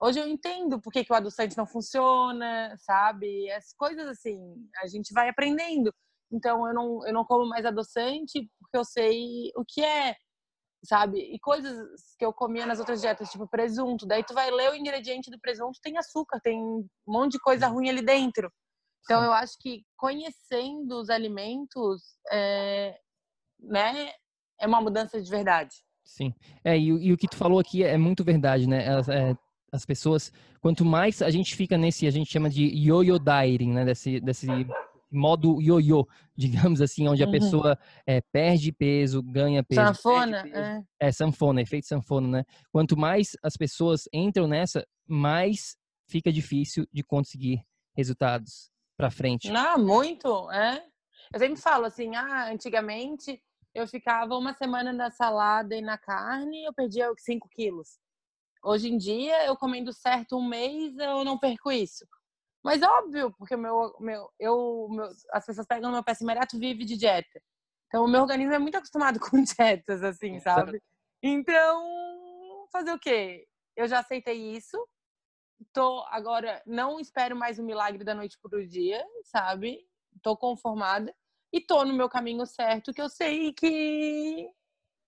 hoje 0.00 0.20
eu 0.20 0.28
entendo 0.28 0.80
por 0.80 0.92
que, 0.92 1.04
que 1.04 1.12
o 1.12 1.16
adoçante 1.16 1.56
não 1.56 1.66
funciona, 1.66 2.76
sabe? 2.78 3.50
As 3.52 3.72
coisas 3.74 4.08
assim, 4.08 4.38
a 4.82 4.86
gente 4.88 5.12
vai 5.14 5.28
aprendendo. 5.28 5.92
Então 6.32 6.66
eu 6.68 6.74
não, 6.74 7.06
eu 7.06 7.12
não 7.14 7.24
como 7.24 7.48
mais 7.48 7.64
adoçante 7.64 8.50
porque 8.60 8.76
eu 8.76 8.84
sei 8.84 9.50
o 9.56 9.64
que 9.66 9.82
é, 9.84 10.16
sabe? 10.84 11.18
E 11.20 11.38
coisas 11.40 11.76
que 12.18 12.24
eu 12.24 12.32
comia 12.32 12.66
nas 12.66 12.78
outras 12.80 13.00
dietas, 13.00 13.30
tipo 13.30 13.48
presunto. 13.48 14.06
Daí 14.06 14.24
tu 14.24 14.34
vai 14.34 14.50
ler 14.50 14.72
o 14.72 14.74
ingrediente 14.76 15.30
do 15.30 15.40
presunto, 15.40 15.80
tem 15.82 15.98
açúcar, 15.98 16.40
tem 16.40 16.58
um 16.60 16.86
monte 17.06 17.32
de 17.32 17.40
coisa 17.40 17.68
ruim 17.68 17.88
ali 17.90 18.02
dentro. 18.02 18.50
Então, 19.02 19.24
eu 19.24 19.32
acho 19.32 19.58
que 19.58 19.84
conhecendo 19.96 21.00
os 21.00 21.08
alimentos, 21.08 22.02
é, 22.30 22.98
né, 23.58 24.12
é 24.60 24.66
uma 24.66 24.80
mudança 24.80 25.20
de 25.20 25.30
verdade. 25.30 25.74
Sim. 26.04 26.34
É, 26.64 26.76
e, 26.76 26.86
e, 26.88 27.12
o 27.12 27.16
que 27.16 27.28
tu 27.28 27.36
falou 27.36 27.58
aqui 27.58 27.84
é 27.84 27.96
muito 27.98 28.24
verdade, 28.24 28.66
né? 28.66 28.88
As, 28.88 29.08
é, 29.08 29.36
as 29.70 29.84
pessoas, 29.84 30.32
quanto 30.60 30.84
mais 30.84 31.20
a 31.20 31.30
gente 31.30 31.54
fica 31.54 31.76
nesse, 31.76 32.06
a 32.06 32.10
gente 32.10 32.30
chama 32.30 32.48
de 32.48 32.66
yo-yo 32.66 33.18
dieting, 33.18 33.72
né? 33.72 33.84
Desse, 33.84 34.18
desse 34.20 34.46
modo 35.10 35.60
yo-yo, 35.60 36.06
digamos 36.36 36.80
assim, 36.80 37.06
onde 37.08 37.22
a 37.22 37.26
uhum. 37.26 37.32
pessoa 37.32 37.78
é, 38.06 38.20
perde 38.32 38.72
peso, 38.72 39.22
ganha 39.22 39.62
peso. 39.62 39.82
Sanfona, 39.82 40.42
peso. 40.42 40.56
É. 40.56 40.84
é. 41.00 41.12
sanfona, 41.12 41.60
efeito 41.60 41.86
sanfona, 41.86 42.28
né? 42.28 42.44
Quanto 42.72 42.96
mais 42.96 43.36
as 43.42 43.56
pessoas 43.56 44.08
entram 44.12 44.48
nessa, 44.48 44.86
mais 45.06 45.76
fica 46.08 46.32
difícil 46.32 46.86
de 46.90 47.02
conseguir 47.02 47.62
resultados 47.94 48.70
para 48.98 49.10
frente? 49.10 49.50
Não, 49.50 49.78
muito, 49.78 50.50
é. 50.50 50.84
Eu 51.32 51.38
sempre 51.38 51.60
falo 51.60 51.84
assim, 51.86 52.16
ah, 52.16 52.50
antigamente 52.50 53.40
eu 53.74 53.86
ficava 53.86 54.34
uma 54.34 54.52
semana 54.52 54.92
na 54.92 55.10
salada 55.10 55.76
e 55.76 55.80
na 55.80 55.96
carne, 55.96 56.64
eu 56.64 56.74
perdia 56.74 57.08
5 57.16 57.48
quilos. 57.50 57.98
Hoje 58.64 58.88
em 58.88 58.98
dia, 58.98 59.46
eu 59.46 59.56
comendo 59.56 59.92
certo 59.92 60.36
um 60.36 60.46
mês, 60.46 60.96
eu 60.98 61.24
não 61.24 61.38
perco 61.38 61.70
isso. 61.70 62.04
Mas 62.64 62.82
óbvio, 62.82 63.32
porque 63.38 63.56
meu, 63.56 63.94
meu, 64.00 64.28
eu, 64.38 64.88
meu, 64.90 65.08
as 65.30 65.46
pessoas 65.46 65.66
pegam 65.66 65.92
meu 65.92 66.02
pé 66.02 66.14
tu 66.48 66.58
vive 66.58 66.84
de 66.84 66.96
dieta. 66.96 67.40
Então, 67.86 68.04
o 68.04 68.08
meu 68.08 68.22
organismo 68.22 68.52
é 68.52 68.58
muito 68.58 68.76
acostumado 68.76 69.20
com 69.30 69.42
dietas, 69.42 70.02
assim, 70.02 70.40
sabe? 70.40 70.82
Então, 71.22 72.66
fazer 72.72 72.92
o 72.92 72.98
quê? 72.98 73.46
Eu 73.76 73.86
já 73.86 74.00
aceitei 74.00 74.56
isso, 74.56 74.76
tô 75.72 76.04
agora 76.08 76.62
não 76.66 77.00
espero 77.00 77.36
mais 77.36 77.58
o 77.58 77.62
milagre 77.62 78.04
da 78.04 78.14
noite 78.14 78.38
para 78.40 78.58
o 78.58 78.66
dia, 78.66 79.04
sabe? 79.24 79.86
Tô 80.22 80.36
conformada 80.36 81.14
e 81.52 81.60
tô 81.60 81.84
no 81.84 81.94
meu 81.94 82.08
caminho 82.08 82.46
certo, 82.46 82.92
que 82.92 83.00
eu 83.00 83.08
sei 83.08 83.52
que 83.52 84.48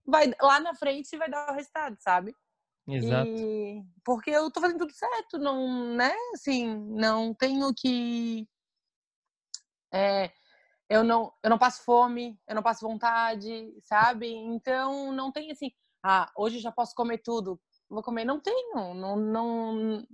vai 0.07 0.33
lá 0.41 0.61
na 0.61 0.75
frente 0.75 1.17
vai 1.17 1.31
dar 1.31 1.53
o 1.53 1.55
resultado, 1.55 1.97
sabe? 2.01 2.35
Exato. 2.89 3.31
E, 3.31 3.85
porque 4.05 4.31
eu 4.31 4.51
tô 4.51 4.61
fazendo 4.61 4.79
tudo 4.79 4.93
certo, 4.93 5.39
não, 5.39 5.95
né? 5.95 6.13
Assim, 6.35 6.67
não 6.91 7.35
tenho 7.35 7.73
que 7.75 8.49
é, 9.93 10.31
eu 10.89 11.05
não 11.05 11.33
eu 11.43 11.51
não 11.51 11.59
passo 11.59 11.85
fome, 11.85 12.39
eu 12.49 12.55
não 12.55 12.63
passo 12.63 12.87
vontade, 12.87 13.73
sabe? 13.83 14.29
Então 14.29 15.13
não 15.13 15.31
tem 15.31 15.51
assim, 15.51 15.71
ah, 16.03 16.31
hoje 16.37 16.59
já 16.59 16.73
posso 16.73 16.95
comer 16.95 17.19
tudo, 17.19 17.61
vou 17.89 18.03
comer, 18.03 18.25
não 18.25 18.41
tenho, 18.41 18.95
não 18.95 19.17
não 19.17 20.07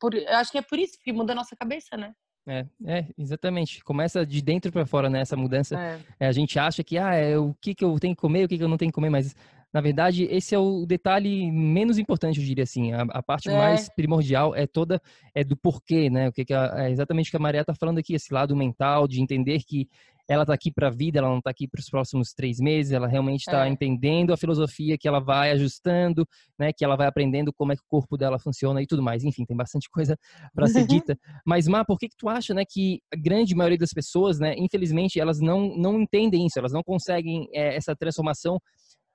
por, 0.00 0.14
eu 0.14 0.36
acho 0.36 0.50
que 0.52 0.58
é 0.58 0.62
por 0.62 0.78
isso 0.78 0.98
que 1.02 1.12
muda 1.12 1.32
a 1.32 1.36
nossa 1.36 1.56
cabeça, 1.56 1.96
né? 1.96 2.12
É, 2.48 2.64
é, 2.86 3.06
exatamente. 3.18 3.82
Começa 3.82 4.24
de 4.24 4.40
dentro 4.40 4.70
para 4.70 4.86
fora, 4.86 5.10
né? 5.10 5.20
Essa 5.20 5.36
mudança. 5.36 5.76
É. 5.78 6.00
É, 6.20 6.26
a 6.28 6.32
gente 6.32 6.58
acha 6.58 6.84
que, 6.84 6.96
ah, 6.96 7.12
é, 7.14 7.36
o 7.36 7.52
que, 7.60 7.74
que 7.74 7.84
eu 7.84 7.98
tenho 7.98 8.14
que 8.14 8.20
comer, 8.20 8.44
o 8.44 8.48
que, 8.48 8.56
que 8.56 8.62
eu 8.62 8.68
não 8.68 8.76
tenho 8.76 8.90
que 8.90 8.94
comer, 8.94 9.10
mas 9.10 9.34
Na 9.72 9.80
verdade, 9.82 10.26
esse 10.30 10.54
é 10.54 10.58
o 10.58 10.86
detalhe 10.86 11.50
menos 11.52 11.98
importante, 11.98 12.38
eu 12.40 12.46
diria 12.46 12.64
assim. 12.64 12.92
A, 12.92 13.02
a 13.02 13.22
parte 13.22 13.50
é. 13.50 13.52
mais 13.52 13.88
primordial 13.90 14.54
é 14.54 14.66
toda 14.66 15.02
é 15.34 15.44
do 15.44 15.56
porquê, 15.56 16.08
né? 16.08 16.28
O 16.28 16.32
que, 16.32 16.44
que 16.46 16.54
a, 16.54 16.86
é 16.86 16.90
exatamente 16.90 17.28
o 17.28 17.30
que 17.30 17.36
a 17.36 17.40
Maria 17.40 17.60
está 17.60 17.74
falando 17.74 17.98
aqui, 17.98 18.14
esse 18.14 18.32
lado 18.32 18.56
mental 18.56 19.06
de 19.06 19.20
entender 19.20 19.62
que 19.64 19.88
ela 20.28 20.42
está 20.42 20.54
aqui 20.54 20.72
para 20.72 20.88
a 20.88 20.90
vida, 20.90 21.18
ela 21.18 21.28
não 21.28 21.38
está 21.38 21.50
aqui 21.50 21.68
para 21.68 21.78
os 21.78 21.88
próximos 21.88 22.32
três 22.32 22.58
meses, 22.58 22.92
ela 22.92 23.06
realmente 23.06 23.40
está 23.40 23.66
é. 23.66 23.68
entendendo 23.68 24.32
a 24.32 24.36
filosofia 24.36 24.98
que 24.98 25.06
ela 25.06 25.20
vai 25.20 25.52
ajustando, 25.52 26.26
né, 26.58 26.72
que 26.72 26.84
ela 26.84 26.96
vai 26.96 27.06
aprendendo 27.06 27.52
como 27.52 27.72
é 27.72 27.76
que 27.76 27.82
o 27.82 27.88
corpo 27.88 28.16
dela 28.16 28.38
funciona 28.38 28.82
e 28.82 28.86
tudo 28.86 29.02
mais. 29.02 29.24
Enfim, 29.24 29.44
tem 29.44 29.56
bastante 29.56 29.88
coisa 29.90 30.16
para 30.54 30.66
ser 30.66 30.86
dita. 30.86 31.16
Mas, 31.44 31.68
Má, 31.68 31.84
por 31.84 31.98
que, 31.98 32.08
que 32.08 32.16
tu 32.16 32.28
acha 32.28 32.52
né, 32.52 32.64
que 32.68 33.00
a 33.12 33.16
grande 33.16 33.54
maioria 33.54 33.78
das 33.78 33.92
pessoas, 33.92 34.38
né, 34.38 34.54
infelizmente, 34.56 35.20
elas 35.20 35.40
não, 35.40 35.76
não 35.76 36.00
entendem 36.00 36.46
isso, 36.46 36.58
elas 36.58 36.72
não 36.72 36.82
conseguem 36.82 37.48
é, 37.52 37.76
essa 37.76 37.94
transformação 37.94 38.58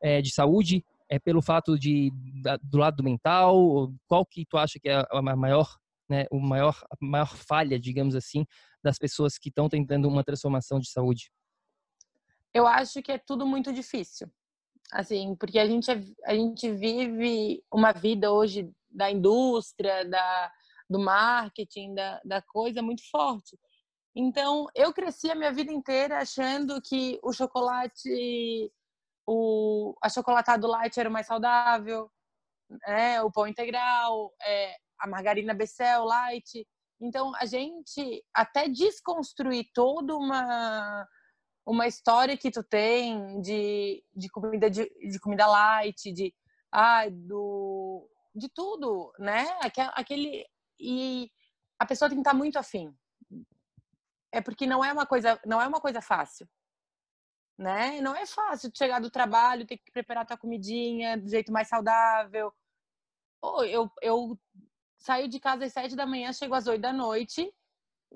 é, 0.02 0.22
de 0.22 0.34
saúde 0.34 0.84
é 1.10 1.20
pelo 1.20 1.42
fato 1.42 1.78
de 1.78 2.10
da, 2.42 2.58
do 2.64 2.78
lado 2.78 3.04
mental? 3.04 3.92
Qual 4.08 4.26
que 4.26 4.46
tu 4.50 4.58
acha 4.58 4.80
que 4.80 4.88
é 4.88 5.06
a 5.12 5.22
maior, 5.36 5.68
né, 6.12 6.26
o 6.30 6.40
maior, 6.40 6.76
a 6.92 6.96
maior 7.00 7.34
falha, 7.38 7.80
digamos 7.80 8.16
assim, 8.16 8.46
das 8.84 8.98
pessoas 8.98 9.38
que 9.38 9.48
estão 9.48 9.70
tentando 9.70 10.10
uma 10.10 10.24
transformação 10.24 10.78
de 10.78 10.92
saúde? 10.92 11.32
Eu 12.54 12.68
acho 12.68 13.02
que 13.02 13.14
é 13.14 13.18
tudo 13.18 13.48
muito 13.48 13.72
difícil. 13.72 14.30
Assim, 14.92 15.36
porque 15.38 15.58
a 15.58 15.66
gente, 15.66 15.90
é, 15.90 16.02
a 16.26 16.36
gente 16.36 16.70
vive 16.70 17.64
uma 17.72 17.94
vida 17.94 18.30
hoje 18.30 18.70
da 18.90 19.10
indústria, 19.10 20.04
da, 20.04 20.52
do 20.90 21.00
marketing, 21.00 21.96
da, 21.96 22.20
da 22.26 22.42
coisa 22.42 22.82
muito 22.82 23.10
forte. 23.10 23.58
Então, 24.14 24.68
eu 24.76 24.92
cresci 24.92 25.32
a 25.32 25.36
minha 25.36 25.54
vida 25.54 25.72
inteira 25.72 26.18
achando 26.18 26.82
que 26.82 27.18
o 27.24 27.32
chocolate, 27.32 28.70
o 29.26 29.96
achocolatado 30.04 30.68
light 30.68 31.00
era 31.00 31.08
o 31.08 31.14
mais 31.14 31.26
saudável, 31.26 32.12
né? 32.86 33.22
o 33.22 33.32
pão 33.32 33.48
integral, 33.48 34.34
é, 34.44 34.76
a 35.02 35.08
margarina 35.08 35.54
Becel 35.54 36.06
light. 36.06 36.68
Então, 37.00 37.34
a 37.36 37.46
gente 37.46 38.24
até 38.34 38.70
desconstruir 38.70 39.70
toda 39.74 40.16
uma 40.16 41.08
uma 41.66 41.88
história 41.88 42.36
que 42.38 42.50
tu 42.50 42.64
tem 42.64 43.40
de, 43.40 44.04
de 44.16 44.30
comida 44.30 44.70
de, 44.70 44.90
de 45.08 45.20
comida 45.20 45.46
light, 45.48 46.12
de 46.12 46.34
ah, 46.72 47.08
do 47.10 48.10
de 48.34 48.50
tudo, 48.50 49.14
né? 49.20 49.46
Aquele 49.96 50.46
e 50.80 51.30
a 51.80 51.86
pessoa 51.86 52.10
tem 52.10 52.18
que 52.18 52.22
estar 52.22 52.34
muito 52.34 52.58
afim. 52.58 52.96
É 54.32 54.42
porque 54.42 54.66
não 54.66 54.84
é 54.84 54.94
uma 54.94 55.06
coisa, 55.06 55.40
não 55.46 55.62
é 55.62 55.68
uma 55.68 55.82
coisa 55.82 56.02
fácil. 56.02 56.48
Né? 57.58 58.02
Não 58.02 58.16
é 58.16 58.26
fácil 58.26 58.72
chegar 58.76 59.00
do 59.00 59.12
trabalho, 59.12 59.68
ter 59.68 59.78
que 59.78 59.92
preparar 59.92 60.26
tua 60.26 60.38
comidinha 60.38 61.18
do 61.18 61.30
jeito 61.30 61.52
mais 61.52 61.68
saudável. 61.68 62.54
eu, 63.68 63.92
eu 64.02 64.40
saio 65.02 65.28
de 65.28 65.40
casa 65.40 65.66
às 65.66 65.74
sete 65.74 65.96
da 65.96 66.06
manhã, 66.06 66.32
chego 66.32 66.54
às 66.54 66.68
oito 66.68 66.82
da 66.82 66.94
noite, 66.94 67.52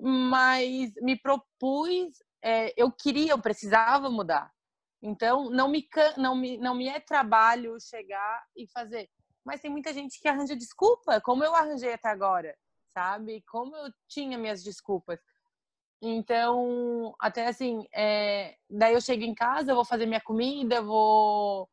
mas 0.00 0.92
me 1.02 1.16
propus, 1.18 2.22
é, 2.42 2.72
eu 2.80 2.90
queria, 2.90 3.32
eu 3.32 3.38
precisava 3.38 4.08
mudar. 4.08 4.50
Então, 5.02 5.50
não 5.50 5.68
me, 5.68 5.86
não, 6.16 6.34
me, 6.34 6.56
não 6.58 6.74
me 6.74 6.88
é 6.88 7.00
trabalho 7.00 7.78
chegar 7.80 8.44
e 8.56 8.66
fazer. 8.66 9.10
Mas 9.44 9.60
tem 9.60 9.70
muita 9.70 9.92
gente 9.92 10.20
que 10.20 10.28
arranja 10.28 10.56
desculpa, 10.56 11.20
como 11.20 11.44
eu 11.44 11.54
arranjei 11.54 11.92
até 11.92 12.08
agora, 12.08 12.56
sabe? 12.92 13.42
Como 13.46 13.76
eu 13.76 13.92
tinha 14.08 14.38
minhas 14.38 14.62
desculpas. 14.62 15.20
Então, 16.00 17.14
até 17.20 17.46
assim, 17.46 17.86
é, 17.92 18.56
daí 18.68 18.94
eu 18.94 19.00
chego 19.00 19.22
em 19.22 19.34
casa, 19.34 19.70
eu 19.70 19.76
vou 19.76 19.84
fazer 19.84 20.06
minha 20.06 20.20
comida, 20.20 20.82
vou, 20.82 21.68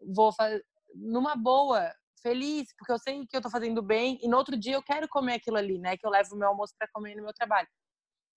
vou 0.00 0.32
fazer 0.32 0.64
numa 0.94 1.36
boa, 1.36 1.92
feliz, 2.22 2.68
porque 2.76 2.92
eu 2.92 2.98
sei 2.98 3.26
que 3.26 3.36
eu 3.36 3.40
tô 3.40 3.50
fazendo 3.50 3.82
bem 3.82 4.18
e 4.22 4.28
no 4.28 4.36
outro 4.36 4.56
dia 4.56 4.74
eu 4.74 4.82
quero 4.82 5.08
comer 5.08 5.34
aquilo 5.34 5.56
ali, 5.56 5.78
né? 5.78 5.96
Que 5.96 6.06
eu 6.06 6.10
levo 6.10 6.34
o 6.34 6.38
meu 6.38 6.48
almoço 6.48 6.74
para 6.78 6.88
comer 6.92 7.14
no 7.16 7.22
meu 7.22 7.32
trabalho. 7.34 7.68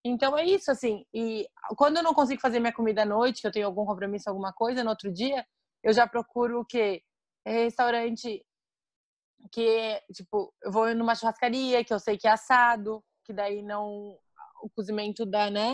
Então 0.06 0.38
é 0.38 0.46
isso, 0.46 0.72
assim. 0.72 1.06
E 1.14 1.48
quando 1.78 1.98
eu 1.98 2.04
não 2.04 2.14
consigo 2.14 2.42
fazer 2.42 2.60
minha 2.60 2.74
comida 2.74 3.04
à 3.04 3.06
noite, 3.06 3.42
que 3.42 3.48
eu 3.48 3.52
tenho 3.52 3.66
algum 3.68 3.86
compromisso, 3.86 4.30
alguma 4.30 4.54
coisa, 4.54 4.84
no 4.84 4.92
outro 4.92 5.12
dia, 5.12 5.46
eu 5.84 5.94
já 5.94 6.08
procuro 6.08 6.62
o 6.62 6.66
quê? 6.66 7.02
Restaurante 7.46 8.46
que, 9.52 10.02
tipo, 10.14 10.54
eu 10.64 10.72
vou 10.72 10.94
numa 10.96 11.16
churrascaria, 11.16 11.84
que 11.84 11.94
eu 11.94 12.00
sei 12.00 12.18
que 12.18 12.28
é 12.28 12.32
assado, 12.32 13.04
que 13.26 13.34
daí 13.34 13.62
não. 13.62 14.18
O 14.62 14.70
cozimento 14.76 15.26
dá, 15.26 15.50
né? 15.50 15.74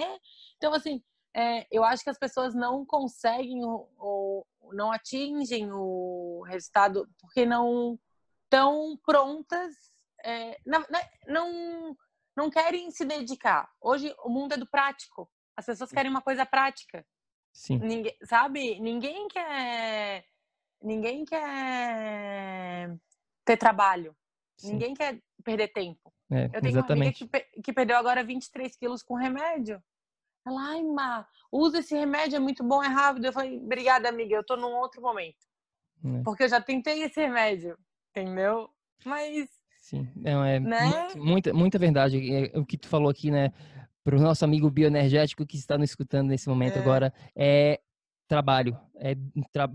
Então, 0.57 0.71
assim, 0.73 1.01
é, 1.35 1.67
eu 1.69 1.83
acho 1.83 2.01
que 2.01 2.09
as 2.09 2.17
pessoas 2.17 2.55
não 2.55 2.85
conseguem 2.85 3.61
ou, 3.65 4.47
não 4.71 4.89
atingem 4.89 5.69
o 5.71 6.43
resultado 6.47 7.07
porque 7.19 7.45
não 7.45 7.99
estão 8.45 8.97
prontas, 9.05 9.75
é, 10.23 10.57
não, 10.65 10.85
não, 11.27 11.97
não 12.37 12.49
querem 12.49 12.89
se 12.89 13.03
dedicar. 13.03 13.69
Hoje 13.81 14.15
o 14.23 14.29
mundo 14.29 14.53
é 14.53 14.57
do 14.57 14.65
prático. 14.65 15.29
As 15.57 15.65
pessoas 15.65 15.91
querem 15.91 16.09
uma 16.09 16.21
coisa 16.21 16.45
prática. 16.45 17.05
Sim. 17.51 17.79
Ninguém, 17.79 18.17
sabe? 18.23 18.79
Ninguém 18.79 19.27
quer. 19.27 20.25
Ninguém 20.81 21.25
quer 21.25 22.95
ter 23.43 23.57
trabalho. 23.57 24.15
Sim. 24.57 24.73
Ninguém 24.73 24.93
quer 24.93 25.21
perder 25.43 25.67
tempo. 25.69 26.13
É, 26.31 26.45
eu 26.45 26.49
tenho 26.49 26.67
exatamente. 26.67 27.23
uma 27.23 27.37
amiga 27.37 27.49
que, 27.53 27.61
que 27.61 27.73
perdeu 27.73 27.97
agora 27.97 28.23
23 28.23 28.75
quilos 28.77 29.03
com 29.03 29.15
remédio. 29.15 29.83
Ela, 30.45 30.61
ai, 30.61 30.83
Má, 30.83 31.27
usa 31.51 31.79
esse 31.79 31.95
remédio, 31.95 32.35
é 32.35 32.39
muito 32.39 32.63
bom, 32.63 32.83
é 32.83 32.87
rápido. 32.87 33.25
Eu 33.25 33.33
falei, 33.33 33.57
obrigada, 33.57 34.09
amiga, 34.09 34.35
eu 34.35 34.45
tô 34.45 34.55
num 34.55 34.75
outro 34.75 35.01
momento. 35.01 35.45
É. 36.03 36.21
Porque 36.23 36.43
eu 36.43 36.49
já 36.49 36.61
tentei 36.61 37.01
esse 37.01 37.19
remédio, 37.19 37.77
entendeu? 38.11 38.69
Mas. 39.03 39.49
Sim, 39.79 40.07
não, 40.15 40.43
é 40.43 40.59
né? 40.59 41.07
muita, 41.15 41.53
muita 41.53 41.79
verdade. 41.79 42.19
É, 42.33 42.57
o 42.57 42.65
que 42.65 42.77
tu 42.77 42.87
falou 42.87 43.09
aqui, 43.09 43.31
né? 43.31 43.51
Para 44.03 44.17
o 44.17 44.21
nosso 44.21 44.45
amigo 44.45 44.69
bioenergético 44.69 45.45
que 45.45 45.57
está 45.57 45.77
nos 45.77 45.89
escutando 45.89 46.27
nesse 46.27 46.47
momento 46.47 46.77
é. 46.77 46.79
agora, 46.79 47.13
é 47.35 47.79
trabalho. 48.27 48.77
É, 48.97 49.15
tra... 49.51 49.69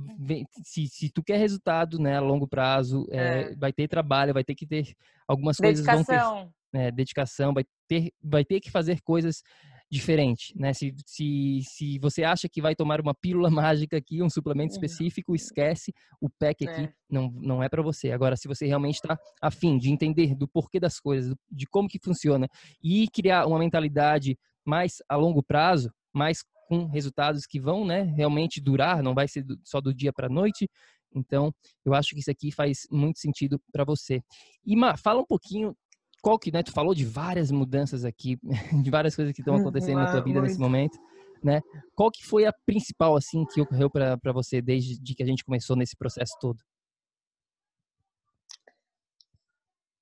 se, 0.65 0.87
se 0.89 1.11
tu 1.11 1.23
quer 1.23 1.37
resultado 1.37 1.99
né, 1.99 2.17
a 2.17 2.21
longo 2.21 2.47
prazo, 2.47 3.07
é, 3.11 3.43
é. 3.43 3.57
vai 3.57 3.73
ter 3.73 3.89
trabalho, 3.89 4.35
vai 4.35 4.45
ter 4.45 4.55
que 4.55 4.67
ter 4.67 4.95
algumas 5.27 5.57
dedicação. 5.57 6.05
coisas. 6.05 6.23
Vão 6.23 6.53
ter, 6.73 6.79
é, 6.79 6.91
dedicação, 6.91 7.55
vai 7.55 7.65
ter, 7.89 8.13
vai 8.23 8.45
ter 8.45 8.61
que 8.61 8.71
fazer 8.71 9.01
coisas 9.03 9.43
diferente, 9.91 10.57
né? 10.57 10.73
Se, 10.73 10.95
se, 11.05 11.61
se 11.65 11.99
você 11.99 12.23
acha 12.23 12.49
que 12.49 12.63
vai 12.63 12.77
tomar 12.77 13.01
uma 13.01 13.15
pílula 13.15 13.51
mágica 13.51 13.97
aqui, 13.97 14.23
um 14.23 14.31
suplemento 14.31 14.73
específico, 14.73 15.35
esquece 15.35 15.93
o 16.21 16.31
PEC 16.31 16.69
aqui, 16.69 16.83
é. 16.83 16.93
não, 17.11 17.31
não 17.33 17.63
é 17.63 17.69
para 17.69 17.83
você. 17.83 18.13
Agora, 18.13 18.37
se 18.37 18.47
você 18.47 18.67
realmente 18.67 18.97
está 18.97 19.19
afim 19.43 19.77
de 19.77 19.91
entender 19.91 20.35
do 20.35 20.47
porquê 20.47 20.79
das 20.79 21.01
coisas, 21.01 21.35
de 21.51 21.67
como 21.67 21.89
que 21.89 21.99
funciona 21.99 22.49
e 22.83 23.09
criar 23.09 23.47
uma 23.47 23.59
mentalidade 23.59 24.39
mais 24.65 25.03
a 25.09 25.17
longo 25.17 25.43
prazo, 25.43 25.91
mais 26.13 26.45
com 26.69 26.87
resultados 26.87 27.47
que 27.47 27.59
vão, 27.59 27.85
né, 27.85 28.03
realmente 28.03 28.61
durar, 28.61 29.03
não 29.03 29.13
vai 29.13 29.27
ser 29.27 29.45
só 29.65 29.81
do 29.81 29.93
dia 29.93 30.13
para 30.13 30.29
a 30.29 30.31
noite. 30.31 30.69
Então, 31.13 31.53
eu 31.85 31.93
acho 31.93 32.11
que 32.11 32.21
isso 32.21 32.31
aqui 32.31 32.53
faz 32.53 32.87
muito 32.89 33.19
sentido 33.19 33.61
para 33.73 33.85
você. 33.85 34.23
Ima, 34.65 34.97
fala 34.97 35.21
um 35.21 35.27
pouquinho 35.27 35.75
qual 36.21 36.39
que, 36.39 36.53
né, 36.53 36.63
tu 36.63 36.73
falou 36.73 36.95
de 36.95 37.05
várias 37.05 37.51
mudanças 37.51 38.05
aqui, 38.05 38.39
de 38.85 38.91
várias 38.91 39.17
coisas 39.17 39.35
que 39.35 39.41
estão 39.41 39.55
acontecendo 39.57 39.99
na 39.99 40.11
tua 40.11 40.23
vida 40.23 40.41
nesse 40.41 40.59
momento, 40.59 40.99
né? 41.43 41.61
Qual 41.95 42.11
que 42.11 42.25
foi 42.25 42.45
a 42.47 42.53
principal, 42.67 43.17
assim, 43.17 43.45
que 43.47 43.61
ocorreu 43.61 43.91
para 43.91 44.33
você 44.33 44.61
desde 44.61 45.15
que 45.15 45.23
a 45.23 45.27
gente 45.27 45.45
começou 45.45 45.77
nesse 45.77 45.97
processo 45.97 46.33
todo? 46.41 46.59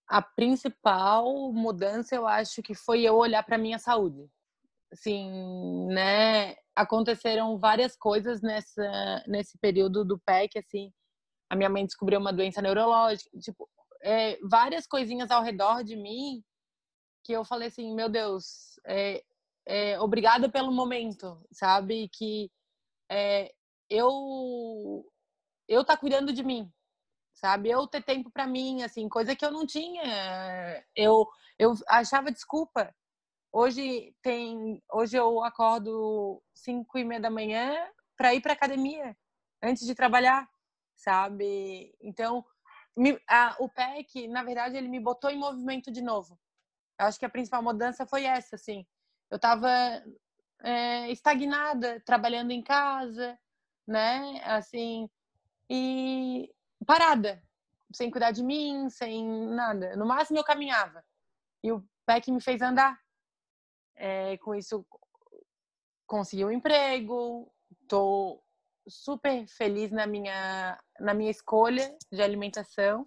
A 0.08 0.22
principal 0.22 1.52
mudança, 1.52 2.14
eu 2.14 2.26
acho 2.26 2.62
que 2.62 2.74
foi 2.74 3.02
eu 3.02 3.14
olhar 3.14 3.42
para 3.42 3.58
minha 3.58 3.78
saúde. 3.78 4.26
Assim, 4.90 5.86
né? 5.88 6.56
Aconteceram 6.74 7.58
várias 7.58 7.94
coisas 7.94 8.40
nessa 8.40 9.22
nesse 9.26 9.58
período 9.58 10.04
do 10.06 10.18
PEC, 10.18 10.58
assim. 10.58 10.90
A 11.50 11.54
minha 11.54 11.68
mãe 11.68 11.84
descobriu 11.84 12.18
uma 12.18 12.32
doença 12.32 12.62
neurológica, 12.62 13.30
tipo, 13.38 13.68
é, 14.02 14.38
várias 14.42 14.86
coisinhas 14.86 15.30
ao 15.30 15.42
redor 15.42 15.82
de 15.82 15.96
mim 15.96 16.42
que 17.24 17.32
eu 17.32 17.44
falei 17.44 17.68
assim, 17.68 17.94
meu 17.94 18.08
Deus, 18.08 18.80
é, 18.86 19.22
é, 19.66 20.00
obrigada 20.00 20.48
pelo 20.48 20.72
momento, 20.72 21.38
sabe? 21.52 22.08
Que 22.08 22.50
é, 23.10 23.52
eu 23.90 25.04
eu 25.68 25.84
tá 25.84 25.96
cuidando 25.96 26.32
de 26.32 26.42
mim, 26.42 26.72
sabe? 27.34 27.68
Eu 27.70 27.86
ter 27.86 28.02
tempo 28.02 28.30
para 28.30 28.46
mim, 28.46 28.82
assim, 28.82 29.08
coisa 29.08 29.36
que 29.36 29.44
eu 29.44 29.50
não 29.50 29.66
tinha. 29.66 30.02
Eu 30.96 31.28
eu 31.58 31.74
achava 31.88 32.32
desculpa. 32.32 32.94
Hoje 33.52 34.14
tem, 34.22 34.82
hoje 34.92 35.16
eu 35.16 35.42
acordo 35.44 36.42
cinco 36.54 36.98
e 36.98 37.04
meia 37.04 37.20
da 37.20 37.30
manhã 37.30 37.74
para 38.16 38.34
ir 38.34 38.40
para 38.40 38.52
academia 38.52 39.16
antes 39.62 39.86
de 39.86 39.94
trabalhar, 39.94 40.48
sabe? 40.96 41.94
Então 42.00 42.44
me, 42.98 43.20
a, 43.28 43.56
o 43.60 43.68
PEC, 43.68 44.26
na 44.28 44.42
verdade, 44.42 44.76
ele 44.76 44.88
me 44.88 44.98
botou 44.98 45.30
em 45.30 45.38
movimento 45.38 45.90
de 45.90 46.02
novo. 46.02 46.38
Eu 46.98 47.06
acho 47.06 47.18
que 47.18 47.24
a 47.24 47.30
principal 47.30 47.62
mudança 47.62 48.04
foi 48.04 48.24
essa, 48.24 48.56
assim. 48.56 48.84
Eu 49.30 49.36
estava 49.36 49.70
é, 50.62 51.10
estagnada, 51.10 52.00
trabalhando 52.00 52.50
em 52.50 52.62
casa, 52.62 53.38
né? 53.86 54.40
Assim, 54.44 55.08
e 55.70 56.52
parada, 56.84 57.42
sem 57.92 58.10
cuidar 58.10 58.32
de 58.32 58.42
mim, 58.42 58.90
sem 58.90 59.26
nada. 59.26 59.94
No 59.96 60.04
máximo 60.04 60.38
eu 60.38 60.44
caminhava. 60.44 61.04
E 61.62 61.70
o 61.70 61.84
PEC 62.04 62.32
me 62.32 62.40
fez 62.40 62.60
andar. 62.60 62.98
É, 63.94 64.36
com 64.38 64.54
isso, 64.54 64.86
consegui 66.06 66.44
um 66.44 66.52
emprego, 66.52 67.52
tô 67.88 68.42
super 68.88 69.46
feliz 69.46 69.90
na 69.90 70.06
minha, 70.06 70.78
na 70.98 71.14
minha 71.14 71.30
escolha 71.30 71.96
de 72.12 72.22
alimentação. 72.22 73.06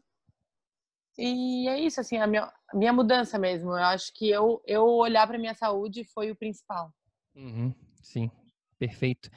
E 1.18 1.68
é 1.68 1.80
isso, 1.80 2.00
assim, 2.00 2.18
a 2.18 2.28
minha, 2.28 2.52
minha 2.74 2.94
mudança 2.94 3.38
mesmo. 3.38 3.72
Eu 3.72 3.84
acho 3.84 4.12
que 4.14 4.30
eu, 4.30 4.62
eu 4.66 4.84
olhar 4.84 5.28
para 5.28 5.38
minha 5.38 5.54
saúde 5.54 6.04
foi 6.04 6.32
o 6.32 6.36
principal. 6.36 6.92
Uhum, 7.36 7.74
sim, 8.02 8.30
perfeito. 8.80 9.30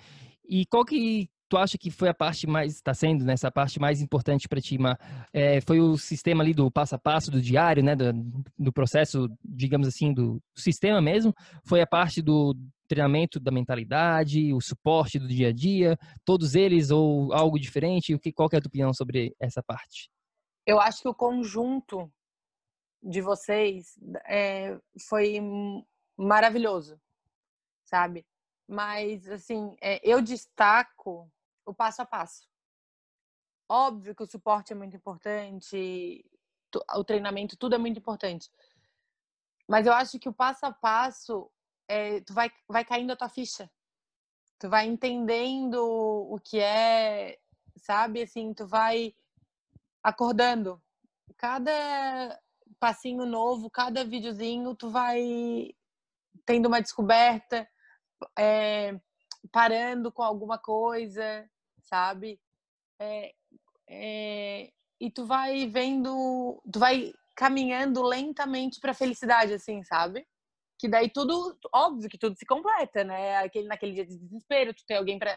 E 0.48 0.66
qual 0.66 0.84
que 0.84 1.28
tu 1.48 1.56
acha 1.56 1.78
que 1.78 1.90
foi 1.90 2.08
a 2.08 2.14
parte 2.14 2.46
mais, 2.46 2.74
está 2.74 2.92
sendo 2.92 3.24
nessa 3.24 3.46
né, 3.48 3.50
parte 3.50 3.78
mais 3.78 4.00
importante 4.00 4.48
para 4.48 4.60
ti, 4.60 4.78
Mar? 4.78 4.98
É, 5.32 5.60
foi 5.60 5.80
o 5.80 5.96
sistema 5.96 6.42
ali 6.42 6.52
do 6.52 6.70
passo 6.70 6.94
a 6.94 6.98
passo, 6.98 7.30
do 7.30 7.40
diário, 7.40 7.82
né, 7.82 7.94
do, 7.94 8.12
do 8.58 8.72
processo, 8.72 9.28
digamos 9.44 9.86
assim, 9.86 10.12
do 10.12 10.40
sistema 10.56 11.00
mesmo? 11.00 11.32
Foi 11.64 11.80
a 11.80 11.86
parte 11.86 12.20
do 12.20 12.54
treinamento 12.88 13.40
da 13.40 13.50
mentalidade, 13.50 14.52
o 14.52 14.60
suporte 14.60 15.18
do 15.18 15.28
dia 15.28 15.48
a 15.48 15.52
dia, 15.52 15.98
todos 16.24 16.54
eles 16.54 16.90
ou 16.90 17.32
algo 17.32 17.58
diferente? 17.58 18.14
O 18.14 18.18
que, 18.18 18.32
qual 18.32 18.48
que 18.48 18.56
é 18.56 18.58
a 18.58 18.62
tua 18.62 18.68
opinião 18.68 18.92
sobre 18.92 19.34
essa 19.40 19.62
parte? 19.62 20.10
Eu 20.66 20.80
acho 20.80 21.02
que 21.02 21.08
o 21.08 21.14
conjunto 21.14 22.10
de 23.02 23.20
vocês 23.20 23.98
é, 24.26 24.78
foi 25.08 25.38
maravilhoso, 26.16 26.98
sabe? 27.84 28.26
Mas, 28.66 29.28
assim, 29.28 29.76
é, 29.80 30.00
eu 30.02 30.22
destaco 30.22 31.30
o 31.66 31.74
passo 31.74 32.00
a 32.02 32.06
passo. 32.06 32.48
Óbvio 33.68 34.14
que 34.14 34.22
o 34.22 34.26
suporte 34.26 34.72
é 34.72 34.76
muito 34.76 34.96
importante, 34.96 36.24
o 36.94 37.04
treinamento, 37.04 37.56
tudo 37.56 37.74
é 37.74 37.78
muito 37.78 37.98
importante. 37.98 38.50
Mas 39.68 39.86
eu 39.86 39.92
acho 39.92 40.18
que 40.18 40.28
o 40.28 40.34
passo 40.34 40.66
a 40.66 40.72
passo, 40.72 41.50
é, 41.88 42.20
tu 42.20 42.32
vai, 42.32 42.50
vai 42.68 42.84
caindo 42.84 43.12
a 43.12 43.16
tua 43.16 43.28
ficha. 43.28 43.70
Tu 44.58 44.68
vai 44.68 44.86
entendendo 44.86 45.76
o 45.82 46.38
que 46.40 46.58
é, 46.58 47.38
sabe? 47.76 48.22
Assim, 48.22 48.54
tu 48.54 48.66
vai 48.66 49.14
acordando. 50.02 50.80
Cada 51.36 52.40
passinho 52.78 53.26
novo, 53.26 53.70
cada 53.70 54.04
videozinho, 54.04 54.74
tu 54.74 54.90
vai 54.90 55.74
tendo 56.46 56.66
uma 56.66 56.80
descoberta, 56.80 57.68
é, 58.38 58.98
parando 59.50 60.12
com 60.12 60.22
alguma 60.22 60.58
coisa, 60.58 61.48
sabe? 61.82 62.40
É, 62.98 63.34
é, 63.88 64.72
e 65.00 65.10
tu 65.10 65.26
vai 65.26 65.66
vendo, 65.66 66.62
tu 66.72 66.78
vai 66.78 67.12
caminhando 67.34 68.02
lentamente 68.02 68.80
para 68.80 68.94
felicidade, 68.94 69.52
assim, 69.52 69.82
sabe? 69.82 70.26
Que 70.84 70.88
daí 70.90 71.08
tudo, 71.08 71.58
óbvio 71.72 72.10
que 72.10 72.18
tudo 72.18 72.36
se 72.36 72.44
completa, 72.44 73.02
né? 73.02 73.38
Aquele, 73.38 73.66
naquele 73.66 73.94
dia 73.94 74.04
de 74.04 74.18
desespero, 74.18 74.74
tu 74.74 74.84
tem 74.84 74.98
alguém 74.98 75.18
para 75.18 75.34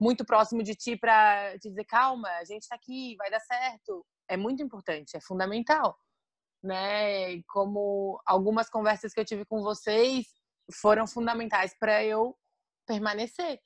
muito 0.00 0.24
próximo 0.24 0.60
de 0.60 0.74
ti 0.74 0.96
para 0.96 1.56
te 1.60 1.68
dizer 1.68 1.84
calma, 1.84 2.28
a 2.30 2.44
gente 2.44 2.66
tá 2.66 2.74
aqui, 2.74 3.14
vai 3.14 3.30
dar 3.30 3.38
certo. 3.38 4.04
É 4.28 4.36
muito 4.36 4.60
importante, 4.60 5.16
é 5.16 5.20
fundamental, 5.20 5.96
né? 6.60 7.40
Como 7.44 8.20
algumas 8.26 8.68
conversas 8.68 9.14
que 9.14 9.20
eu 9.20 9.24
tive 9.24 9.44
com 9.44 9.62
vocês 9.62 10.26
foram 10.74 11.06
fundamentais 11.06 11.78
para 11.78 12.02
eu 12.04 12.36
permanecer. 12.84 13.60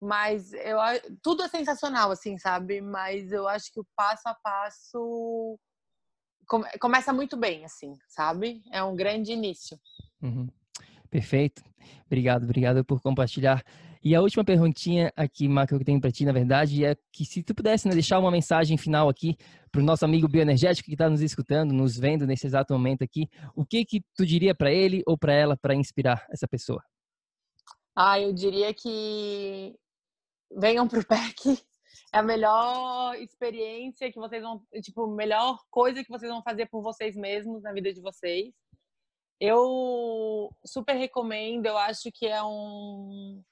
Mas 0.00 0.54
eu 0.54 0.78
tudo 1.22 1.42
é 1.42 1.48
sensacional, 1.48 2.10
assim, 2.10 2.38
sabe? 2.38 2.80
Mas 2.80 3.32
eu 3.32 3.46
acho 3.46 3.70
que 3.70 3.80
o 3.80 3.86
passo 3.94 4.26
a 4.26 4.34
passo 4.34 5.60
come, 6.48 6.66
começa 6.80 7.12
muito 7.12 7.36
bem, 7.36 7.64
assim, 7.64 7.92
sabe? 8.08 8.62
É 8.72 8.82
um 8.82 8.96
grande 8.96 9.32
início. 9.32 9.78
Uhum. 10.22 10.48
Perfeito. 11.10 11.62
Obrigado, 12.06 12.44
obrigado 12.44 12.84
por 12.84 13.00
compartilhar. 13.00 13.62
E 14.02 14.14
a 14.14 14.20
última 14.20 14.44
perguntinha 14.44 15.12
aqui, 15.16 15.48
Marco, 15.48 15.74
que 15.76 15.82
eu 15.82 15.84
tenho 15.84 16.00
para 16.00 16.10
ti, 16.10 16.24
na 16.24 16.32
verdade, 16.32 16.84
é 16.84 16.96
que 17.12 17.24
se 17.24 17.42
tu 17.42 17.54
pudesse 17.54 17.88
né, 17.88 17.94
deixar 17.94 18.18
uma 18.18 18.30
mensagem 18.30 18.78
final 18.78 19.08
aqui 19.08 19.36
para 19.72 19.80
o 19.80 19.84
nosso 19.84 20.04
amigo 20.04 20.28
bioenergético 20.28 20.86
que 20.86 20.94
está 20.94 21.10
nos 21.10 21.20
escutando, 21.20 21.72
nos 21.72 21.98
vendo 21.98 22.26
nesse 22.26 22.46
exato 22.46 22.72
momento 22.72 23.02
aqui, 23.02 23.28
o 23.54 23.64
que 23.64 23.84
que 23.84 24.00
tu 24.16 24.24
diria 24.24 24.54
para 24.54 24.72
ele 24.72 25.02
ou 25.06 25.18
para 25.18 25.32
ela 25.32 25.56
para 25.56 25.74
inspirar 25.74 26.24
essa 26.30 26.46
pessoa? 26.46 26.82
Ah, 27.96 28.20
eu 28.20 28.32
diria 28.32 28.72
que 28.72 29.74
venham 30.56 30.86
pro 30.86 31.04
PEC. 31.06 31.60
É 32.12 32.18
a 32.18 32.22
melhor 32.22 33.14
experiência 33.16 34.10
que 34.10 34.18
vocês 34.18 34.42
vão, 34.42 34.62
tipo, 34.82 35.06
melhor 35.06 35.58
coisa 35.70 36.02
que 36.02 36.10
vocês 36.10 36.30
vão 36.30 36.42
fazer 36.42 36.66
por 36.66 36.82
vocês 36.82 37.14
mesmos 37.14 37.62
na 37.62 37.72
vida 37.72 37.92
de 37.92 38.00
vocês. 38.00 38.54
Eu 39.40 40.50
super 40.64 40.94
recomendo, 40.94 41.66
eu 41.66 41.76
acho 41.76 42.10
que 42.12 42.26
é 42.26 42.42
um 42.42 43.42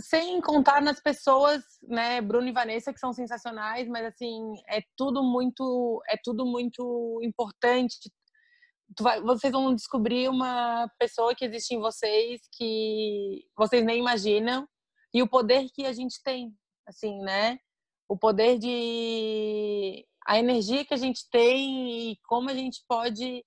sem 0.00 0.40
contar 0.40 0.80
nas 0.80 1.00
pessoas, 1.00 1.62
né, 1.82 2.20
Bruno 2.20 2.48
e 2.48 2.52
Vanessa 2.52 2.92
que 2.92 2.98
são 2.98 3.12
sensacionais, 3.12 3.86
mas 3.88 4.06
assim, 4.06 4.54
é 4.68 4.80
tudo 4.96 5.22
muito 5.22 6.02
é 6.08 6.16
tudo 6.22 6.46
muito 6.46 7.20
importante. 7.22 8.10
Vai, 8.98 9.20
vocês 9.20 9.52
vão 9.52 9.74
descobrir 9.74 10.28
uma 10.28 10.88
pessoa 10.98 11.34
que 11.34 11.44
existe 11.44 11.74
em 11.74 11.80
vocês 11.80 12.40
que 12.52 13.44
vocês 13.56 13.84
nem 13.84 14.00
imaginam 14.00 14.66
e 15.12 15.22
o 15.22 15.28
poder 15.28 15.68
que 15.74 15.86
a 15.86 15.92
gente 15.92 16.20
tem, 16.22 16.52
assim, 16.90 17.20
né? 17.22 17.58
O 18.08 18.16
poder 18.16 18.58
de 18.58 20.06
a 20.26 20.38
energia 20.38 20.84
que 20.84 20.94
a 20.94 20.98
gente 20.98 21.28
tem 21.30 22.12
e 22.12 22.16
como 22.28 22.50
a 22.50 22.54
gente 22.54 22.84
pode 22.86 23.44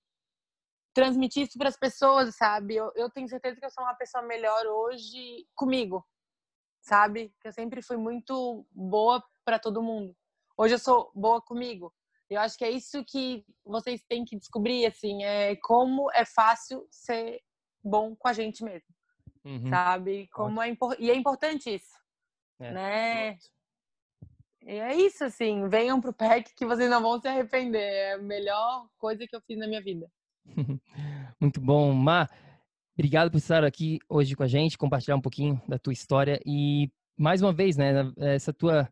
transmitir 0.92 1.44
isso 1.44 1.58
para 1.58 1.68
as 1.68 1.78
pessoas, 1.78 2.36
sabe? 2.36 2.76
Eu, 2.76 2.92
eu, 2.94 3.10
tenho 3.10 3.28
certeza 3.28 3.58
que 3.58 3.64
eu 3.64 3.70
sou 3.70 3.84
uma 3.84 3.94
pessoa 3.94 4.22
melhor 4.22 4.66
hoje 4.66 5.46
comigo, 5.54 6.04
sabe? 6.80 7.32
Que 7.40 7.48
eu 7.48 7.52
sempre 7.52 7.82
fui 7.82 7.96
muito 7.96 8.66
boa 8.70 9.22
para 9.44 9.58
todo 9.58 9.82
mundo. 9.82 10.14
Hoje 10.56 10.74
eu 10.74 10.78
sou 10.78 11.10
boa 11.14 11.40
comigo. 11.40 11.92
Eu 12.30 12.40
acho 12.40 12.56
que 12.56 12.64
é 12.64 12.70
isso 12.70 13.04
que 13.04 13.44
vocês 13.64 14.02
têm 14.08 14.24
que 14.24 14.36
descobrir, 14.36 14.86
assim, 14.86 15.22
é 15.24 15.56
como 15.56 16.10
é 16.12 16.24
fácil 16.24 16.86
ser 16.90 17.40
bom 17.82 18.16
com 18.16 18.28
a 18.28 18.32
gente 18.32 18.64
mesmo 18.64 18.94
uhum. 19.44 19.68
sabe? 19.68 20.28
Como 20.28 20.60
é 20.60 20.74
e 20.98 21.10
é 21.10 21.14
importante 21.14 21.74
isso, 21.74 21.94
é. 22.64 22.72
né? 22.72 23.38
E 24.66 24.78
é 24.78 24.94
isso, 24.96 25.24
assim, 25.24 25.68
venham 25.68 26.00
pro 26.00 26.12
PEC 26.12 26.54
que 26.54 26.64
vocês 26.64 26.88
não 26.88 27.02
vão 27.02 27.20
se 27.20 27.28
arrepender. 27.28 27.82
É 27.82 28.12
a 28.14 28.18
melhor 28.18 28.86
coisa 28.98 29.26
que 29.26 29.36
eu 29.36 29.40
fiz 29.42 29.58
na 29.58 29.66
minha 29.66 29.82
vida. 29.82 30.10
Muito 31.38 31.60
bom, 31.60 31.92
Má. 31.92 32.28
Obrigado 32.96 33.30
por 33.30 33.38
estar 33.38 33.64
aqui 33.64 33.98
hoje 34.08 34.34
com 34.34 34.42
a 34.42 34.48
gente, 34.48 34.78
compartilhar 34.78 35.16
um 35.16 35.20
pouquinho 35.20 35.60
da 35.68 35.78
tua 35.78 35.92
história 35.92 36.40
e 36.46 36.88
mais 37.16 37.42
uma 37.42 37.52
vez, 37.52 37.76
né, 37.76 37.92
essa 38.18 38.52
tua 38.52 38.88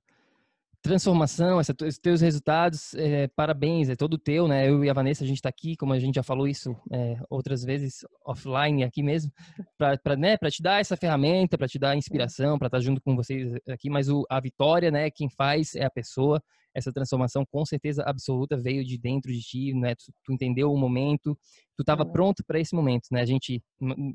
transformação, 0.82 1.60
essa, 1.60 1.74
os 1.86 1.96
teus 1.96 2.20
resultados, 2.20 2.92
é, 2.94 3.28
parabéns, 3.28 3.88
é 3.88 3.94
todo 3.94 4.18
teu, 4.18 4.48
né? 4.48 4.68
Eu 4.68 4.84
e 4.84 4.90
a 4.90 4.92
Vanessa, 4.92 5.22
a 5.22 5.26
gente 5.26 5.36
está 5.36 5.48
aqui, 5.48 5.76
como 5.76 5.92
a 5.92 5.98
gente 5.98 6.16
já 6.16 6.22
falou 6.22 6.48
isso 6.48 6.76
é, 6.90 7.16
outras 7.30 7.62
vezes, 7.62 8.04
offline 8.26 8.82
aqui 8.82 9.02
mesmo, 9.02 9.32
para 9.78 10.16
né, 10.16 10.36
te 10.36 10.62
dar 10.62 10.80
essa 10.80 10.96
ferramenta, 10.96 11.56
para 11.56 11.68
te 11.68 11.78
dar 11.78 11.96
inspiração, 11.96 12.58
para 12.58 12.66
estar 12.66 12.78
tá 12.78 12.84
junto 12.84 13.00
com 13.00 13.14
vocês 13.14 13.52
aqui, 13.68 13.88
mas 13.88 14.08
o, 14.08 14.26
a 14.28 14.40
vitória, 14.40 14.90
né, 14.90 15.08
quem 15.10 15.30
faz 15.30 15.74
é 15.76 15.84
a 15.84 15.90
pessoa, 15.90 16.42
essa 16.74 16.92
transformação 16.92 17.44
com 17.44 17.64
certeza 17.64 18.02
absoluta 18.06 18.56
veio 18.56 18.84
de 18.84 18.98
dentro 18.98 19.32
de 19.32 19.40
ti, 19.40 19.74
né? 19.74 19.94
Tu, 19.94 20.12
tu 20.24 20.32
entendeu 20.32 20.72
o 20.72 20.76
momento, 20.76 21.38
tu 21.76 21.82
estava 21.82 22.04
pronto 22.04 22.42
para 22.44 22.58
esse 22.58 22.74
momento, 22.74 23.08
né? 23.10 23.20
A 23.20 23.26
gente, 23.26 23.62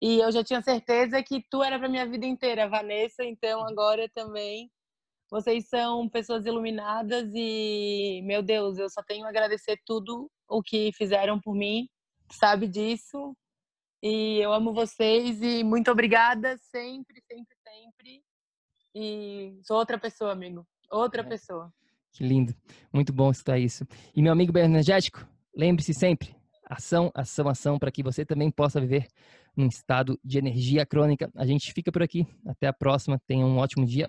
E 0.00 0.20
eu 0.20 0.30
já 0.30 0.44
tinha 0.44 0.62
certeza 0.62 1.20
que 1.24 1.42
tu 1.50 1.60
era 1.60 1.76
para 1.76 1.88
minha 1.88 2.06
vida 2.06 2.24
inteira, 2.24 2.68
Vanessa, 2.68 3.24
então 3.24 3.66
agora 3.66 4.08
também 4.14 4.70
vocês 5.30 5.68
são 5.68 6.08
pessoas 6.08 6.46
iluminadas 6.46 7.30
e, 7.34 8.22
meu 8.24 8.42
Deus, 8.42 8.78
eu 8.78 8.88
só 8.88 9.02
tenho 9.02 9.26
a 9.26 9.28
agradecer 9.28 9.78
tudo 9.84 10.30
o 10.48 10.62
que 10.62 10.90
fizeram 10.92 11.38
por 11.38 11.54
mim, 11.54 11.88
sabe 12.32 12.66
disso. 12.66 13.36
E 14.02 14.38
eu 14.38 14.52
amo 14.52 14.72
vocês 14.72 15.42
e 15.42 15.64
muito 15.64 15.90
obrigada 15.90 16.56
sempre, 16.58 17.20
sempre, 17.30 17.56
sempre. 17.62 18.22
E 18.94 19.58
sou 19.64 19.76
outra 19.76 19.98
pessoa, 19.98 20.32
amigo. 20.32 20.66
Outra 20.90 21.22
é. 21.22 21.24
pessoa. 21.24 21.72
Que 22.12 22.24
lindo. 22.24 22.54
Muito 22.92 23.12
bom 23.12 23.30
escutar 23.30 23.58
isso. 23.58 23.86
E 24.14 24.22
meu 24.22 24.32
amigo 24.32 24.52
bioenergético, 24.52 25.26
lembre-se 25.54 25.92
sempre, 25.92 26.34
ação, 26.64 27.10
ação, 27.14 27.48
ação, 27.48 27.78
para 27.78 27.90
que 27.90 28.02
você 28.02 28.24
também 28.24 28.50
possa 28.50 28.80
viver 28.80 29.06
num 29.56 29.66
estado 29.66 30.18
de 30.24 30.38
energia 30.38 30.86
crônica. 30.86 31.30
A 31.34 31.44
gente 31.44 31.72
fica 31.72 31.90
por 31.92 32.02
aqui. 32.02 32.26
Até 32.46 32.68
a 32.68 32.72
próxima. 32.72 33.20
Tenha 33.26 33.44
um 33.44 33.58
ótimo 33.58 33.84
dia. 33.84 34.08